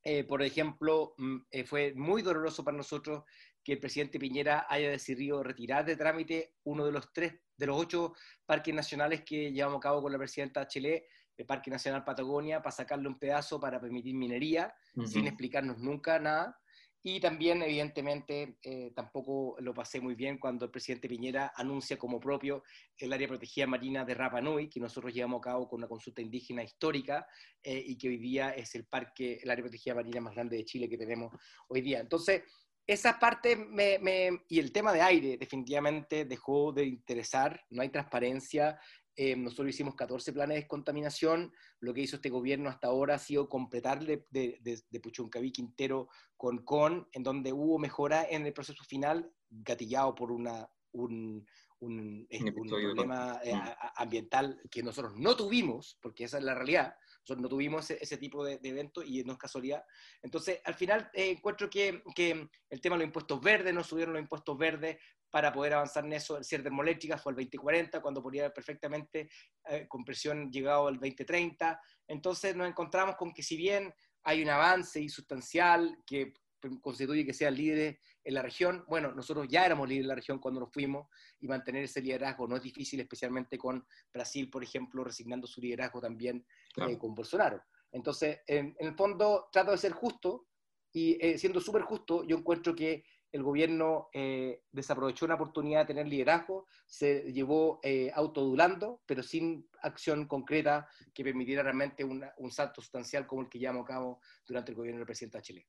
[0.04, 3.24] eh, por ejemplo, mm, eh, fue muy doloroso para nosotros
[3.62, 7.78] que el presidente Piñera haya decidido retirar de trámite uno de los tres, de los
[7.78, 12.62] ocho parques nacionales que llevamos a cabo con la presidenta Chile, el Parque Nacional Patagonia
[12.62, 14.74] para sacarle un pedazo para permitir minería,
[15.06, 16.58] sin explicarnos nunca nada.
[17.04, 22.20] Y también, evidentemente, eh, tampoco lo pasé muy bien cuando el presidente Piñera anuncia como
[22.20, 22.62] propio
[22.96, 26.22] el área protegida marina de Rapa Nui, que nosotros llevamos a cabo con una consulta
[26.22, 27.26] indígena histórica
[27.60, 30.64] eh, y que hoy día es el parque, el área protegida marina más grande de
[30.64, 31.34] Chile que tenemos
[31.66, 31.98] hoy día.
[31.98, 32.42] Entonces,
[32.86, 37.88] esa parte me, me, y el tema de aire definitivamente dejó de interesar, no hay
[37.88, 38.78] transparencia,
[39.16, 41.52] eh, nosotros hicimos 14 planes de descontaminación.
[41.80, 46.08] Lo que hizo este gobierno hasta ahora ha sido completar de, de, de, Puchuncaví Quintero
[46.36, 51.46] con CON, en donde hubo mejora en el proceso final, gatillado por una, un,
[51.80, 53.52] un, un problema eh,
[53.96, 56.94] ambiental que nosotros no tuvimos, porque esa es la realidad.
[57.28, 59.84] No tuvimos ese, tipo de, de eventos y no es casualidad.
[60.22, 64.14] Entonces, al final eh, encuentro que, que, el tema de los impuestos verdes, no subieron
[64.14, 64.98] los impuestos verdes
[65.30, 66.36] para poder avanzar en eso.
[66.36, 69.30] El cierre termoeléctrica fue el 2040, cuando podría haber perfectamente
[69.68, 71.80] eh, con presión llegado al 2030.
[72.08, 73.92] Entonces nos encontramos con que si bien
[74.24, 76.34] hay un avance insustancial que
[76.80, 78.84] constituye que sean líderes en la región.
[78.88, 81.08] Bueno, nosotros ya éramos líderes en la región cuando nos fuimos
[81.40, 86.00] y mantener ese liderazgo no es difícil, especialmente con Brasil, por ejemplo, resignando su liderazgo
[86.00, 86.44] también
[86.76, 87.62] eh, con Bolsonaro.
[87.90, 90.46] Entonces, en, el fondo, trato de ser justo
[90.92, 95.86] y eh, siendo súper justo, yo encuentro que el gobierno eh, desaprovechó una oportunidad de
[95.86, 97.80] tener liderazgo, se llevó
[98.14, 103.84] autodulando, pero sin acción concreta que permitiera realmente un salto sustancial como el que llevamos
[103.84, 105.66] a cabo durante el gobierno del presidente chileno.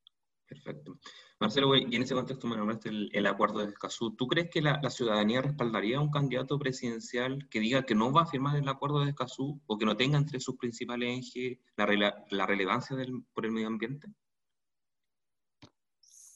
[0.47, 0.99] Perfecto.
[1.39, 4.15] Marcelo, y en ese contexto me nombraste el, acuerdo de Escazú.
[4.15, 8.23] ¿Tú crees que la, ciudadanía respaldaría a un candidato presidencial que diga que no va
[8.23, 12.25] a firmar el acuerdo de Escazú o que no tenga entre sus principales ejes la,
[12.29, 14.07] la relevancia del, por el medio ambiente?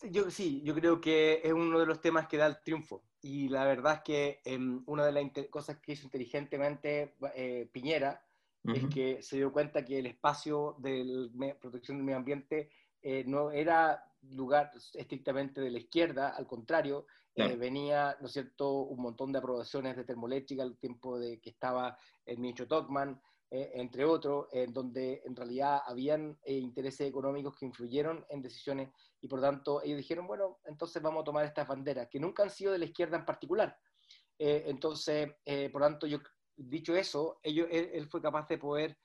[0.03, 3.03] Yo, sí, yo creo que es uno de los temas que da el triunfo.
[3.21, 8.23] Y la verdad es que em, una de las cosas que hizo inteligentemente eh, Piñera
[8.63, 12.69] es que se dio cuenta que el espacio de protección del medio ambiente
[13.01, 17.05] eh, no era lugar estrictamente de la izquierda, al contrario,
[17.35, 21.51] eh, venía, ¿no es cierto?, un montón de aprobaciones de termoeléctrica al tiempo de que
[21.51, 27.65] estaba el ministro Tocman, eh, entre otros, en donde en realidad habían intereses económicos que
[27.65, 28.89] influyeron en decisiones
[29.21, 32.49] y por tanto ellos dijeron, bueno, entonces vamos a tomar estas banderas, que nunca han
[32.49, 33.77] sido de la izquierda en particular.
[34.37, 35.29] entonces,
[35.71, 36.19] por tanto, yo,
[36.57, 38.97] dicho eso, ellos, él fue capaz de poder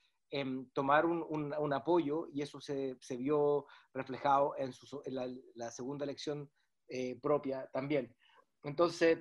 [0.73, 1.23] tomar un,
[1.59, 5.15] un, apoyo y eso se, se vio reflejado en, su, en
[5.55, 6.51] la, segunda elección
[6.89, 8.15] eh, propia también.
[8.63, 9.19] Entonces,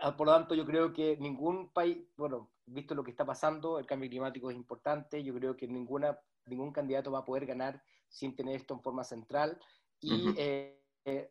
[0.00, 3.78] ah, por lo tanto, yo creo que ningún país, bueno, visto lo que está pasando,
[3.78, 7.82] el cambio climático es importante, yo creo que ninguna, ningún candidato va a poder ganar
[8.08, 9.58] sin tener esto en forma central.
[10.00, 11.30] Y, eh, eh,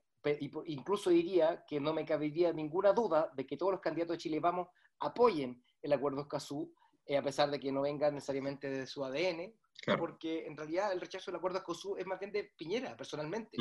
[0.66, 4.40] incluso diría que no me cabería ninguna duda de que todos los candidatos de Chile
[4.40, 4.68] Vamos
[5.00, 6.74] apoyen el acuerdo Escazú,
[7.18, 9.54] a pesar de que no venga necesariamente de su ADN,
[9.98, 13.58] porque en realidad el rechazo del acuerdo Escazú es más bien de Piñera, personalmente.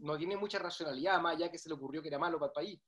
[0.00, 2.54] No tiene mucha racionalidad, más allá que se le ocurrió que era malo para el
[2.54, 2.80] país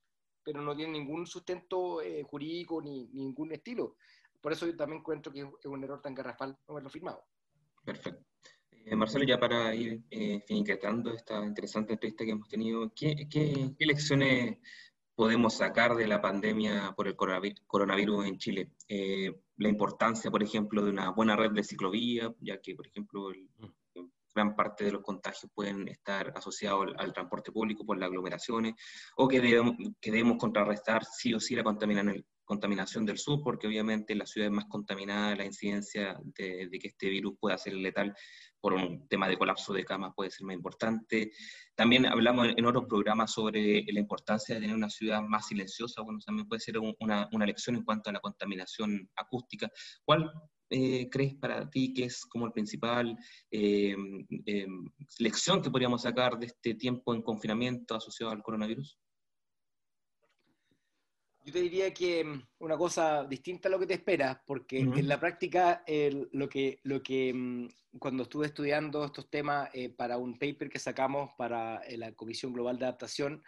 [0.48, 3.96] pero no tiene ningún sustento eh, jurídico ni, ningún estilo.
[4.40, 7.22] Por eso yo también encuentro que es un error tan garrafal no haberlo firmado.
[7.84, 8.24] Perfecto.
[8.70, 13.74] Eh, Marcelo, ya para ir eh, finiquetando esta interesante entrevista que hemos tenido, ¿qué, qué,
[13.80, 14.56] lecciones
[15.18, 18.70] podemos sacar de la pandemia por el coronavirus en Chile?
[18.86, 23.30] Eh, la importancia, por ejemplo, de una buena red de ciclovía, ya que, por ejemplo,
[23.30, 23.78] el, mm
[24.34, 28.74] gran parte de los contagios pueden estar asociados al, transporte público por las aglomeraciones,
[29.16, 31.64] o que debemos, que debemos contrarrestar sí o sí la
[32.48, 37.10] contaminación del sur, porque obviamente en las ciudades más contaminadas la incidencia de, que este
[37.10, 38.14] virus pueda ser letal
[38.58, 41.30] por un tema de colapso de camas puede ser más importante.
[41.76, 46.18] También hablamos en, otros programas sobre la importancia de tener una ciudad más silenciosa, bueno,
[46.24, 49.70] también puede ser una, una lección en cuanto a la contaminación acústica.
[50.02, 50.32] ¿Cuál
[50.70, 53.14] eh, crees para ti que es como el principal
[53.50, 53.94] eh,
[54.46, 54.66] eh,
[55.18, 58.98] lección que podríamos sacar de este tiempo en confinamiento asociado al coronavirus?
[61.48, 65.08] Yo te diría que mm, una cosa distinta a lo que te esperas, porque en
[65.08, 65.82] la práctica
[66.32, 71.30] lo que, lo que mm, cuando estuve estudiando estos temas para un paper que sacamos
[71.38, 73.42] para la Comisión Global de Adaptación,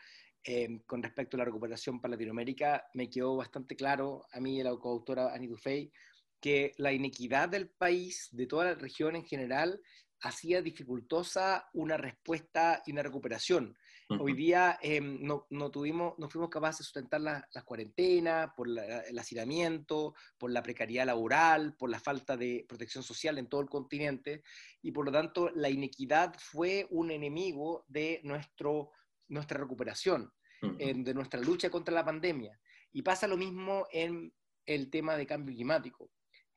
[0.86, 4.64] con respecto a la recuperación para Latinoamérica, me quedó bastante claro a mí y a
[4.64, 5.92] la coautora Annie Dufay
[6.40, 9.78] que la inequidad del país, de toda la región en general,
[10.22, 13.76] hacía dificultosa una respuesta y una recuperación.
[14.18, 18.68] Hoy día em, no, no, tuvimos, no fuimos capaces de sustentar las la cuarentenas, por
[18.68, 23.68] el hacinamiento, por la precariedad laboral, por la falta de protección social en todo el
[23.68, 24.42] continente,
[24.82, 28.90] y por lo tanto la inequidad fue un enemigo de nuestro,
[29.28, 32.58] nuestra recuperación, de nuestra lucha contra la pandemia.
[32.92, 34.32] Y pasa lo mismo en
[34.66, 36.10] el tema de cambio climático.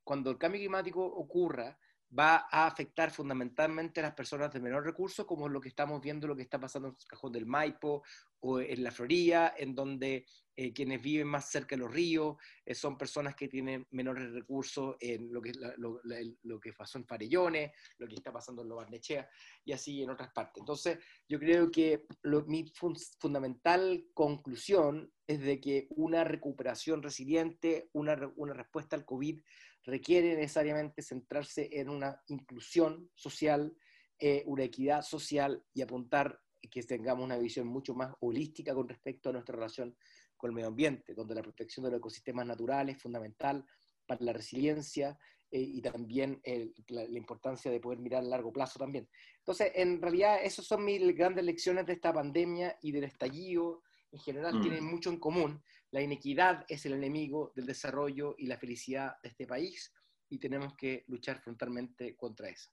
[0.03, 1.77] Cuando el cambio climático ocurra,
[2.17, 6.27] va a afectar fundamentalmente a las personas de menor recurso, como lo que estamos viendo,
[6.27, 8.03] lo que está pasando en el Cajón del Maipo
[8.41, 12.75] o en la Florida, en donde eh, quienes viven más cerca de los ríos eh,
[12.75, 18.07] son personas que tienen menores recursos en lo que, lo, que pasó en Farellones, lo
[18.07, 19.27] que está pasando en Lo Barnechea
[19.65, 20.61] y así en otras partes.
[20.61, 22.05] Entonces, yo creo que
[22.45, 22.71] mi
[23.19, 29.41] fundamental conclusión es de que una recuperación resiliente, una, una respuesta al COVID,
[29.83, 33.75] requiere necesariamente centrarse en una inclusión social,
[34.19, 39.29] eh, una equidad social y apuntar que tengamos una visión mucho más holística con respecto
[39.29, 39.95] a nuestra relación
[40.37, 43.65] con el medio ambiente, donde la protección de los ecosistemas naturales es fundamental
[44.05, 45.17] para la resiliencia
[45.51, 46.41] eh, y también
[46.87, 49.07] la, importancia de poder mirar a largo plazo también.
[49.37, 53.83] Entonces, en realidad, esas son mis grandes lecciones de esta pandemia y del estallido.
[54.11, 54.61] En general, mm.
[54.61, 55.61] tienen mucho en común,
[55.93, 59.93] la inequidad es el enemigo del desarrollo y la felicidad de este país
[60.27, 62.71] y tenemos que luchar frontalmente contra eso.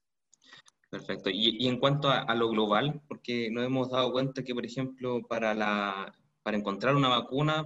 [0.89, 1.29] Perfecto.
[1.31, 6.11] Y, en cuanto a, lo global, porque nos hemos dado cuenta que, por ejemplo, para,
[6.41, 7.63] para encontrar una vacuna,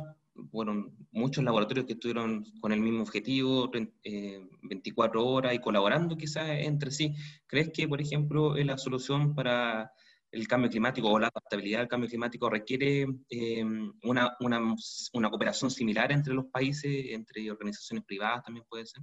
[0.51, 6.49] fueron muchos laboratorios que estuvieron con el mismo objetivo, 24 eh, horas y colaborando quizás
[6.49, 7.15] entre sí.
[7.47, 9.93] ¿Crees que, por ejemplo, la solución para
[10.35, 14.75] el cambio climático o la adaptabilidad al cambio climático requiere em, una, una,
[15.13, 19.01] una, cooperación similar entre los países, entre organizaciones privadas también puede ser.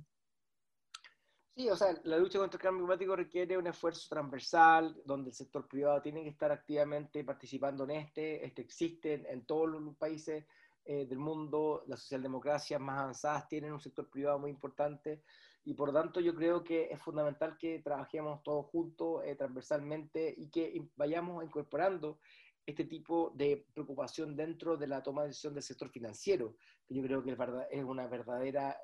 [1.55, 5.35] Sí, o sea, la lucha contra el cambio climático requiere un esfuerzo transversal donde el
[5.35, 8.45] sector privado tiene que estar activamente participando en este.
[8.45, 10.47] Este existe en, todos los países
[10.85, 11.85] eh, del mundo.
[11.88, 15.23] Las socialdemocracias más avanzadas tienen un sector privado muy importante
[15.64, 20.48] y por tanto yo creo que es fundamental que trabajemos todos juntos, eh, transversalmente, y
[20.48, 22.18] que vayamos incorporando
[22.66, 27.03] este tipo de preocupación dentro de la toma de decisión del sector financiero, que yo
[27.03, 27.37] creo que
[27.70, 28.77] es una verdadera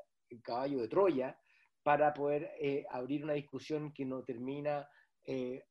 [0.42, 1.38] caballo de Troya
[1.82, 4.88] para poder eh, abrir una discusión que no termina
[5.24, 5.64] eh,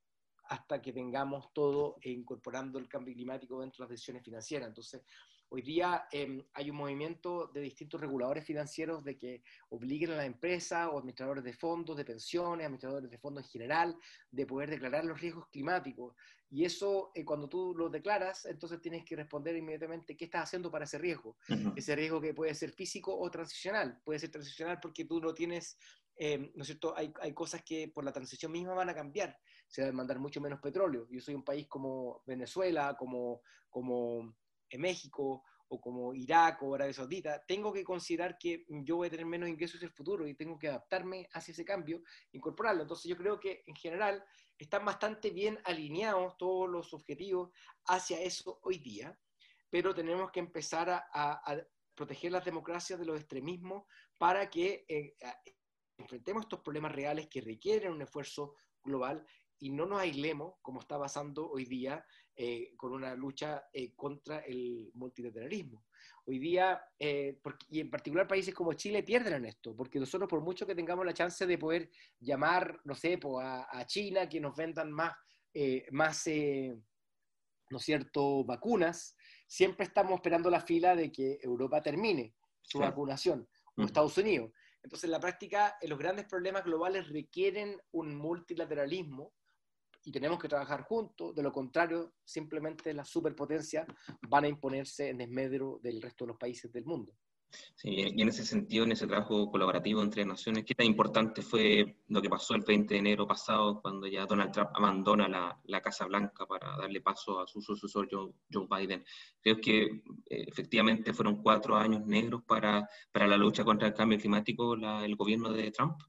[0.45, 4.69] hasta que tengamos todo incorporando el cambio climático dentro de las decisiones financieras.
[4.69, 5.03] Entonces,
[5.49, 10.25] Hoy día em, hay un movimiento de distintos reguladores financieros de que obliguen a la
[10.25, 13.97] empresa o administradores de fondos, de pensiones, administradores de fondos en general,
[14.29, 16.15] de poder declarar los riesgos climáticos.
[16.49, 20.69] Y eso, eh, cuando tú lo declaras, entonces tienes que responder inmediatamente qué estás haciendo
[20.69, 21.37] para ese riesgo.
[21.77, 24.01] Ese riesgo que puede ser físico o transicional.
[24.03, 25.77] Puede ser transicional porque tú no tienes,
[26.17, 26.93] em, ¿no es cierto?
[26.97, 29.37] Hay, hay cosas que por la transición misma van a cambiar.
[29.67, 31.07] Se va a demandar mucho menos petróleo.
[31.09, 34.35] Yo soy un país como Venezuela, como, como
[34.69, 39.11] en México o como Irak o Arabia Saudita, tengo que considerar que yo voy a
[39.11, 42.01] tener menos ingresos en el futuro y tengo que adaptarme hacia ese cambio,
[42.31, 42.83] incorporarlo.
[42.83, 44.23] Entonces yo creo que en general
[44.57, 47.51] están bastante bien alineados todos los objetivos
[47.85, 49.19] hacia eso hoy día,
[49.69, 51.63] pero tenemos que empezar a,
[51.95, 53.85] proteger las democracias de los extremismos
[54.19, 55.15] para que eh,
[55.97, 58.53] enfrentemos estos problemas reales que requieren un esfuerzo
[58.83, 59.25] global
[59.59, 62.05] y no nos aislemos, como está pasando hoy día,
[62.35, 65.85] eh, con una lucha eh, contra el multilateralismo.
[66.25, 67.39] Hoy día, eh,
[67.69, 71.05] y en particular países como Chile pierden en esto, porque nosotros por mucho que tengamos
[71.05, 71.89] la chance de poder
[72.19, 75.13] llamar, no sé, a, China que nos vendan más,
[75.91, 76.27] más
[77.69, 79.15] ¿no es cierto?, vacunas,
[79.47, 84.51] siempre estamos esperando la fila de que Europa termine su vacunación, o Estados Unidos.
[84.83, 89.33] Entonces, en la práctica, los grandes problemas globales requieren un multilateralismo
[90.07, 93.85] y tenemos que trabajar juntos, de lo contrario, simplemente las superpotencias
[94.29, 97.11] van a imponerse en desmedro del resto de los países del mundo.
[97.75, 101.97] Sí, y en ese sentido, en ese trabajo colaborativo entre naciones, ¿qué tan importante fue
[102.07, 105.81] lo que pasó el 20 de enero pasado, cuando ya Donald Trump abandona la, la
[105.81, 109.03] Casa Blanca para darle paso a su sucesor Joe, Joe Biden?
[109.41, 110.01] Creo que eh,
[110.47, 115.51] efectivamente fueron cuatro años negros para, para la lucha contra el cambio climático, el gobierno
[115.51, 115.99] de Trump.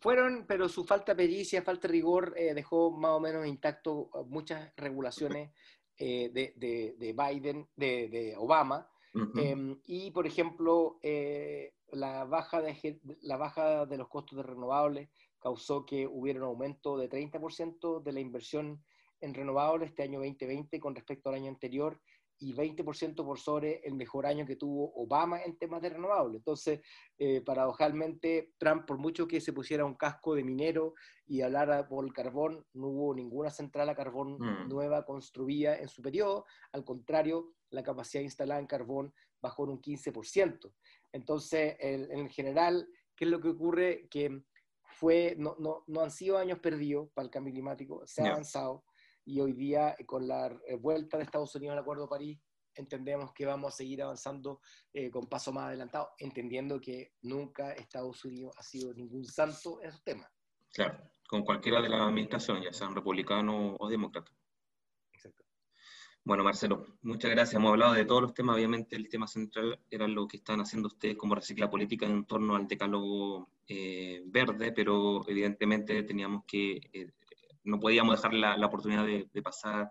[0.00, 4.10] Fueron, pero su falta de pericia, falta de rigor, eh, dejó más o menos intacto
[4.12, 5.50] uh, muchas regulaciones
[5.98, 8.88] eh, de, de, Biden, de, de Obama.
[9.34, 15.08] Em, y, por ejemplo, eh, la, baja de, la baja de los costos de renovables
[15.38, 18.84] causó que hubiera un aumento de 30% de la inversión
[19.20, 21.98] en renovables este año 2020 con respecto al año anterior
[22.38, 26.40] y 20% por sobre el mejor año que tuvo Obama en temas de renovables.
[26.40, 26.80] Entonces,
[27.18, 30.94] eh, paradojalmente, Trump, por mucho que se pusiera un casco de minero
[31.26, 34.68] y hablara por el carbón, no hubo ninguna central a carbón mm.
[34.68, 36.44] nueva construida en su periodo.
[36.72, 40.72] Al contrario, la capacidad instalada en carbón bajó en un 15%.
[41.12, 44.08] Entonces, en general, ¿qué es lo que ocurre?
[44.10, 44.42] Que
[44.82, 48.84] fue, no, no, no han sido años perdidos para el cambio climático, se ha avanzado
[49.26, 52.38] y hoy día eh, con la eh, vuelta de Estados Unidos al Acuerdo de París
[52.74, 54.60] entendemos que vamos a seguir avanzando
[54.92, 59.88] eh, con paso más adelantado, entendiendo que nunca Estados Unidos ha sido ningún santo en
[59.88, 60.30] esos temas.
[60.74, 64.34] Claro, con cualquiera de las administraciones, ya sean republicanos o demócratas.
[65.10, 65.42] Exacto.
[66.22, 67.54] Bueno, Marcelo, muchas gracias.
[67.54, 68.56] Hemos hablado de todos los temas.
[68.56, 72.56] Obviamente, el tema central era lo que están haciendo ustedes como recicla política en torno
[72.56, 73.48] al decálogo
[74.26, 76.78] verde, pero evidentemente teníamos que
[77.66, 79.90] no podíamos dejar la, la oportunidad de, pasar,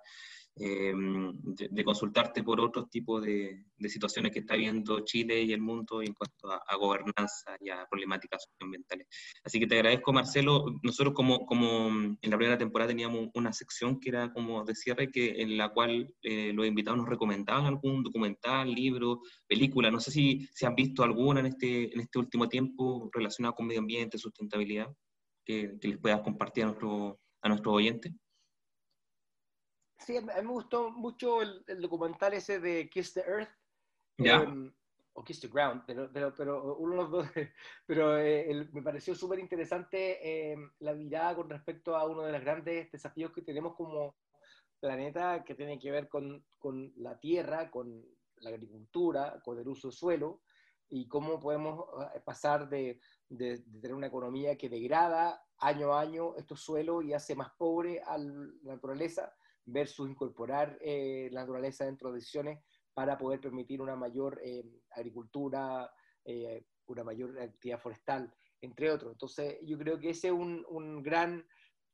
[0.58, 6.02] eh, de, consultarte por otros tipos de, situaciones que está viendo Chile y el mundo
[6.02, 9.08] en cuanto a, gobernanza y a problemáticas socioambientales.
[9.44, 10.66] Así que te agradezco, Marcelo.
[10.82, 15.12] Nosotros como, como en la primera temporada teníamos una sección que era como de cierre,
[15.12, 19.92] que, en la cual eh, los invitados nos recomendaban algún documental, libro, película.
[19.92, 23.68] No sé si, se han visto alguna en este, en este último tiempo relacionada con
[23.68, 24.88] medio ambiente, sustentabilidad,
[25.46, 28.12] que, que les puedas compartir a nuestro a nuestro oyente?
[30.00, 33.50] Sí, a mí me gustó mucho el, documental ese de Kiss the Earth.
[34.18, 34.74] Em,
[35.14, 37.28] o Kiss the Ground, pero, pero, uno de los dos,
[37.86, 42.42] pero eh, me pareció súper interesante em, la mirada con respecto a uno de los
[42.42, 44.18] grandes desafíos que tenemos como
[44.80, 48.04] planeta, que tiene que ver con, con la tierra, con
[48.38, 50.42] la agricultura, con el uso del suelo,
[50.90, 51.86] y cómo podemos
[52.16, 57.14] eh, pasar de, de, tener una economía que degrada año a año estos suelos y
[57.14, 59.34] hace más pobre a la naturaleza
[59.66, 65.92] versus incorporar eh, la naturaleza dentro de decisiones para poder permitir una mayor eh, agricultura,
[66.88, 69.12] una mayor actividad forestal, entre otros.
[69.12, 71.46] Entonces, yo creo que ese es un, un gran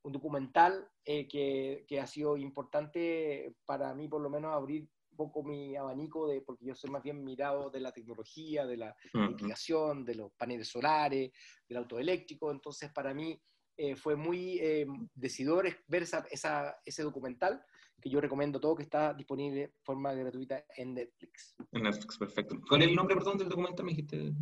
[0.03, 5.75] un documental que, que, ha sido importante para mí, por lo menos, abrir poco mi
[5.75, 10.15] abanico, de, porque yo soy más bien mirado de la tecnología, de la uh de
[10.15, 11.31] los paneles solares,
[11.67, 12.51] del auto eléctrico.
[12.51, 13.39] Entonces, para mí
[13.77, 17.63] eh, fue muy eh, decidor ver esa, esa, ese documental
[18.01, 21.55] que yo recomiendo todo, que está disponible de forma gratuita en Netflix.
[21.71, 22.55] En Netflix, perfecto.
[22.67, 23.85] ¿Cuál es el nombre, perdón, del documental?
[23.85, 24.33] Me dijiste.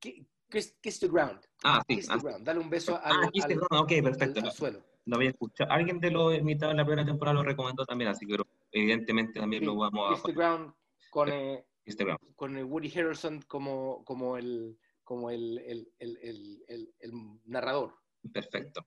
[0.00, 1.40] Kiss, the Ground.
[1.64, 1.96] Ah, sí.
[1.96, 2.18] Kiss the ah.
[2.18, 2.44] Ground.
[2.44, 3.84] Dale un beso al, ah, Kiss the Ground.
[3.84, 4.40] Ok, perfecto.
[4.40, 4.82] Al, suelo.
[5.04, 5.70] Lo había escuchado.
[5.70, 8.36] Alguien de los invitados en la primera temporada lo recomendó también, así que
[8.76, 10.12] evidentemente también lo vamos a...
[10.14, 10.74] Instagram
[11.10, 11.64] con, eh,
[12.34, 17.12] con Woody Harrelson como, como, el, como el, el, el, el
[17.44, 17.94] narrador.
[18.32, 18.86] Perfecto.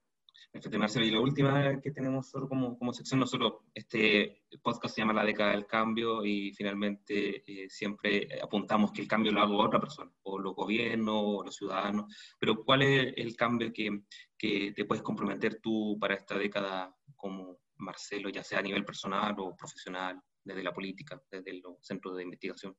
[0.52, 1.06] Perfecto, Marcelo.
[1.06, 5.24] Y la última que tenemos solo como, como sección, nosotros, este podcast se llama La
[5.24, 10.10] década del cambio y finalmente eh, siempre apuntamos que el cambio lo hago otra persona,
[10.22, 14.02] o los gobiernos, o los ciudadanos, pero ¿cuál es el cambio que,
[14.36, 19.34] que te puedes comprometer tú para esta década como Marcelo, ya sea a nivel personal
[19.38, 22.76] o profesional, desde la política, desde los centros de investigación?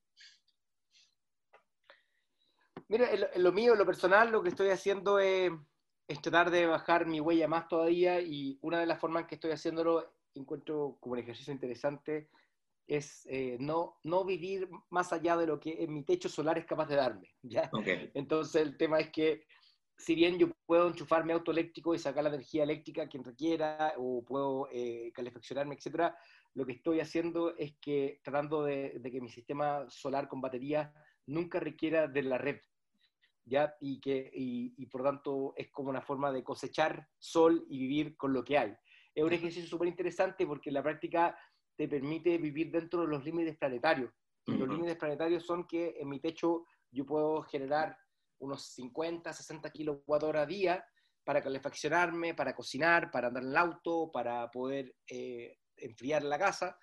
[2.88, 5.52] Mira, en lo, mío, en lo personal, lo que estoy haciendo es,
[6.22, 9.52] tratar de bajar mi huella más todavía y una de las formas en que estoy
[9.52, 12.30] haciéndolo, encuentro como un ejercicio interesante,
[12.88, 16.88] es eh, no, no vivir más allá de lo que mi techo solar es capaz
[16.88, 17.30] de darme.
[17.42, 17.72] ¿ya?
[18.14, 19.46] Entonces el tema es que
[20.02, 23.94] si bien yo puedo enchufar mi auto eléctrico y sacar la energía eléctrica quien requiera,
[23.98, 26.18] o puedo eh, calefaccionarme, etcétera,
[26.56, 30.92] lo que estoy haciendo es que tratando de, que mi sistema solar con batería
[31.28, 32.60] nunca requiera de la red,
[33.46, 33.76] ¿ya?
[33.80, 38.34] Y, que, y, por tanto es como una forma de cosechar sol y vivir con
[38.34, 38.76] lo que hay.
[39.14, 41.38] Es un ejercicio súper interesante porque en la práctica
[41.76, 44.12] te permite vivir dentro de los límites planetarios.
[44.48, 47.96] Los límites planetarios son que en mi techo yo puedo generar
[48.42, 50.86] unos 50, 60 kilowatt hora a día
[51.24, 56.78] para calefaccionarme, para cocinar, para andar en el auto, para poder eh, enfriar la casa.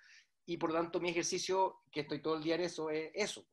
[0.45, 3.45] Y por lo tanto mi ejercicio, que estoy todo el día en eso, es eso.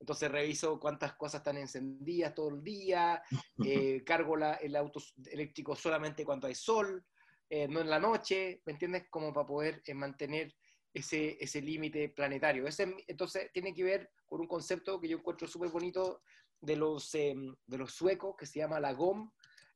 [0.00, 3.20] Entonces reviso cuántas cosas están encendidas todo el día,
[3.66, 7.04] eh, cargo la, el auto eléctrico solamente cuando hay sol,
[7.50, 9.06] eh, no en la noche, ¿me entiendes?
[9.10, 10.54] Como para poder mantener
[10.94, 12.66] ese, ese límite planetario.
[12.66, 16.22] Ese, entonces tiene que ver con un concepto que yo encuentro súper bonito
[16.60, 19.30] de los, em, de los suecos que se llama la GOM.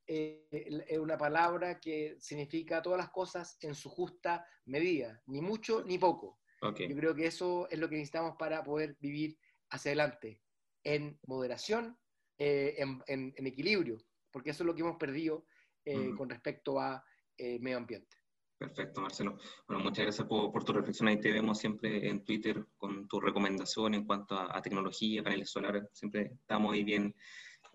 [0.07, 0.49] Eh,
[0.89, 5.99] es una palabra que significa todas las cosas en su justa medida, ni mucho ni
[5.99, 6.41] poco.
[6.61, 9.37] Yo creo que eso es lo que necesitamos para poder vivir
[9.71, 10.41] hacia adelante,
[10.85, 11.99] en moderación,
[12.39, 13.99] eh, en, en, equilibrio,
[14.31, 15.45] porque eso es lo que hemos perdido
[15.85, 17.05] eh, con respecto a
[17.37, 18.22] medio ambiente.
[18.63, 19.39] Perfecto, Marcelo.
[19.67, 21.09] Bueno, muchas gracias por, tu reflexión.
[21.09, 25.89] Ahí te vemos siempre en Twitter con tu recomendación en cuanto a, tecnología, paneles solares.
[25.93, 27.13] Siempre estamos ahí bien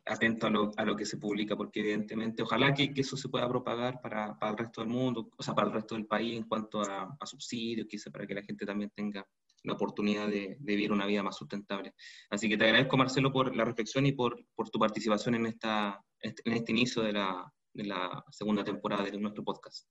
[0.05, 3.27] atentos a lo, a lo, que se publica, porque evidentemente, ojalá que, que eso se
[3.27, 6.37] pueda propagar para, para, el resto del mundo, o sea, para el resto del país
[6.37, 9.27] en cuanto a, a subsidios, quizá para que la gente también tenga
[9.63, 11.95] la oportunidad de, de, vivir una vida más sustentable.
[12.29, 16.01] Así que te agradezco, Marcelo, por la reflexión y por, por tu participación en, esta,
[16.21, 19.85] en este inicio de la, de la segunda temporada de nuestro podcast.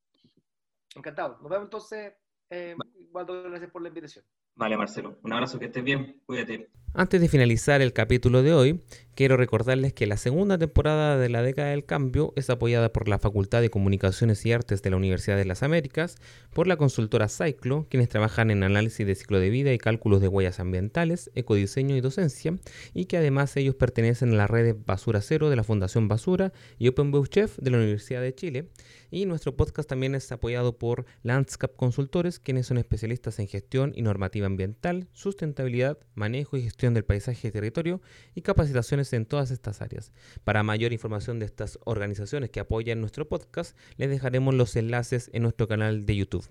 [0.96, 1.38] Encantado.
[1.40, 2.14] Nos vemos entonces.
[2.50, 2.74] Eh,
[3.12, 4.24] gracias por la invitación.
[4.54, 5.18] Vale, Marcelo.
[5.22, 6.22] Un abrazo, que estés bien.
[6.24, 6.70] Cuídate.
[6.98, 8.80] Antes de finalizar el capítulo de hoy,
[9.14, 13.18] quiero recordarles que la segunda temporada de la década del cambio es apoyada por la
[13.18, 16.16] Facultad de Comunicaciones y Artes de la Universidad de las Américas,
[16.54, 20.28] por la consultora Cyclo, quienes trabajan en análisis de ciclo de vida y cálculos de
[20.28, 22.56] huellas ambientales, ecodiseño y docencia,
[22.94, 26.88] y que además ellos pertenecen a la red Basura Cero de la Fundación Basura y
[26.88, 28.70] Open Chef de la Universidad de Chile.
[29.10, 34.02] Y nuestro podcast también es apoyado por Landscape Consultores, quienes son especialistas en gestión y
[34.02, 36.62] normativa ambiental, sustentabilidad, manejo y
[36.94, 38.00] del paisaje y territorio
[38.34, 40.12] y capacitaciones en todas estas áreas.
[40.44, 45.42] Para mayor información de estas organizaciones que apoyan nuestro podcast, les dejaremos los enlaces en
[45.42, 46.48] nuestro canal de YouTube.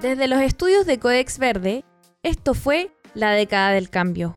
[0.00, 1.84] Desde los estudios de Codex Verde,
[2.22, 4.36] esto fue La década del cambio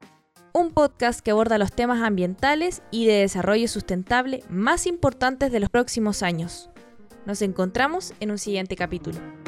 [0.54, 5.70] un podcast que aborda los temas ambientales y de desarrollo sustentable más importantes de los
[5.70, 6.70] próximos años.
[7.26, 9.41] Nos encontramos en un siguiente capítulo.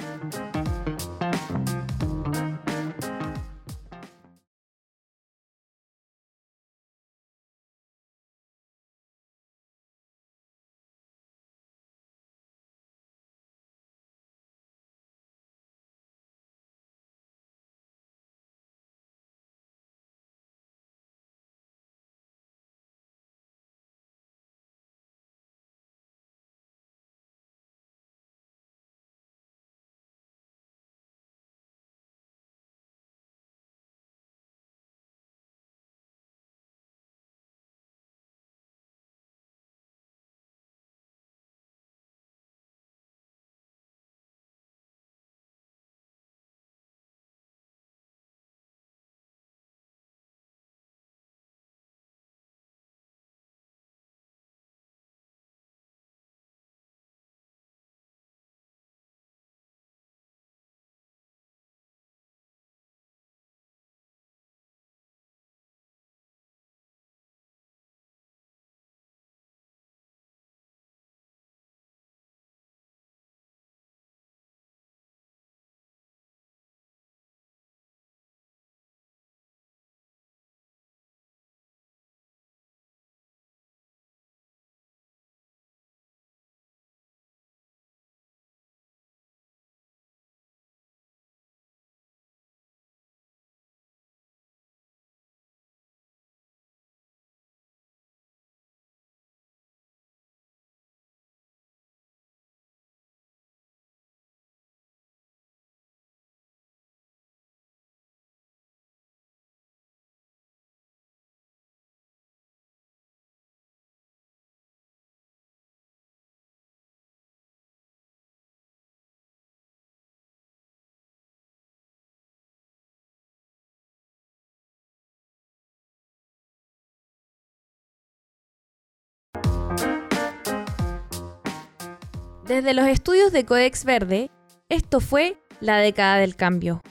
[132.48, 134.30] Desde los estudios de Codex Verde,
[134.68, 136.82] esto fue La década del cambio,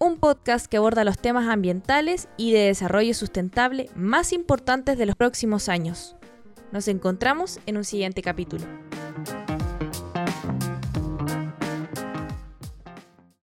[0.00, 5.14] un podcast que aborda los temas ambientales y de desarrollo sustentable más importantes de los
[5.14, 6.16] próximos años.
[6.72, 8.64] Nos encontramos en un siguiente capítulo.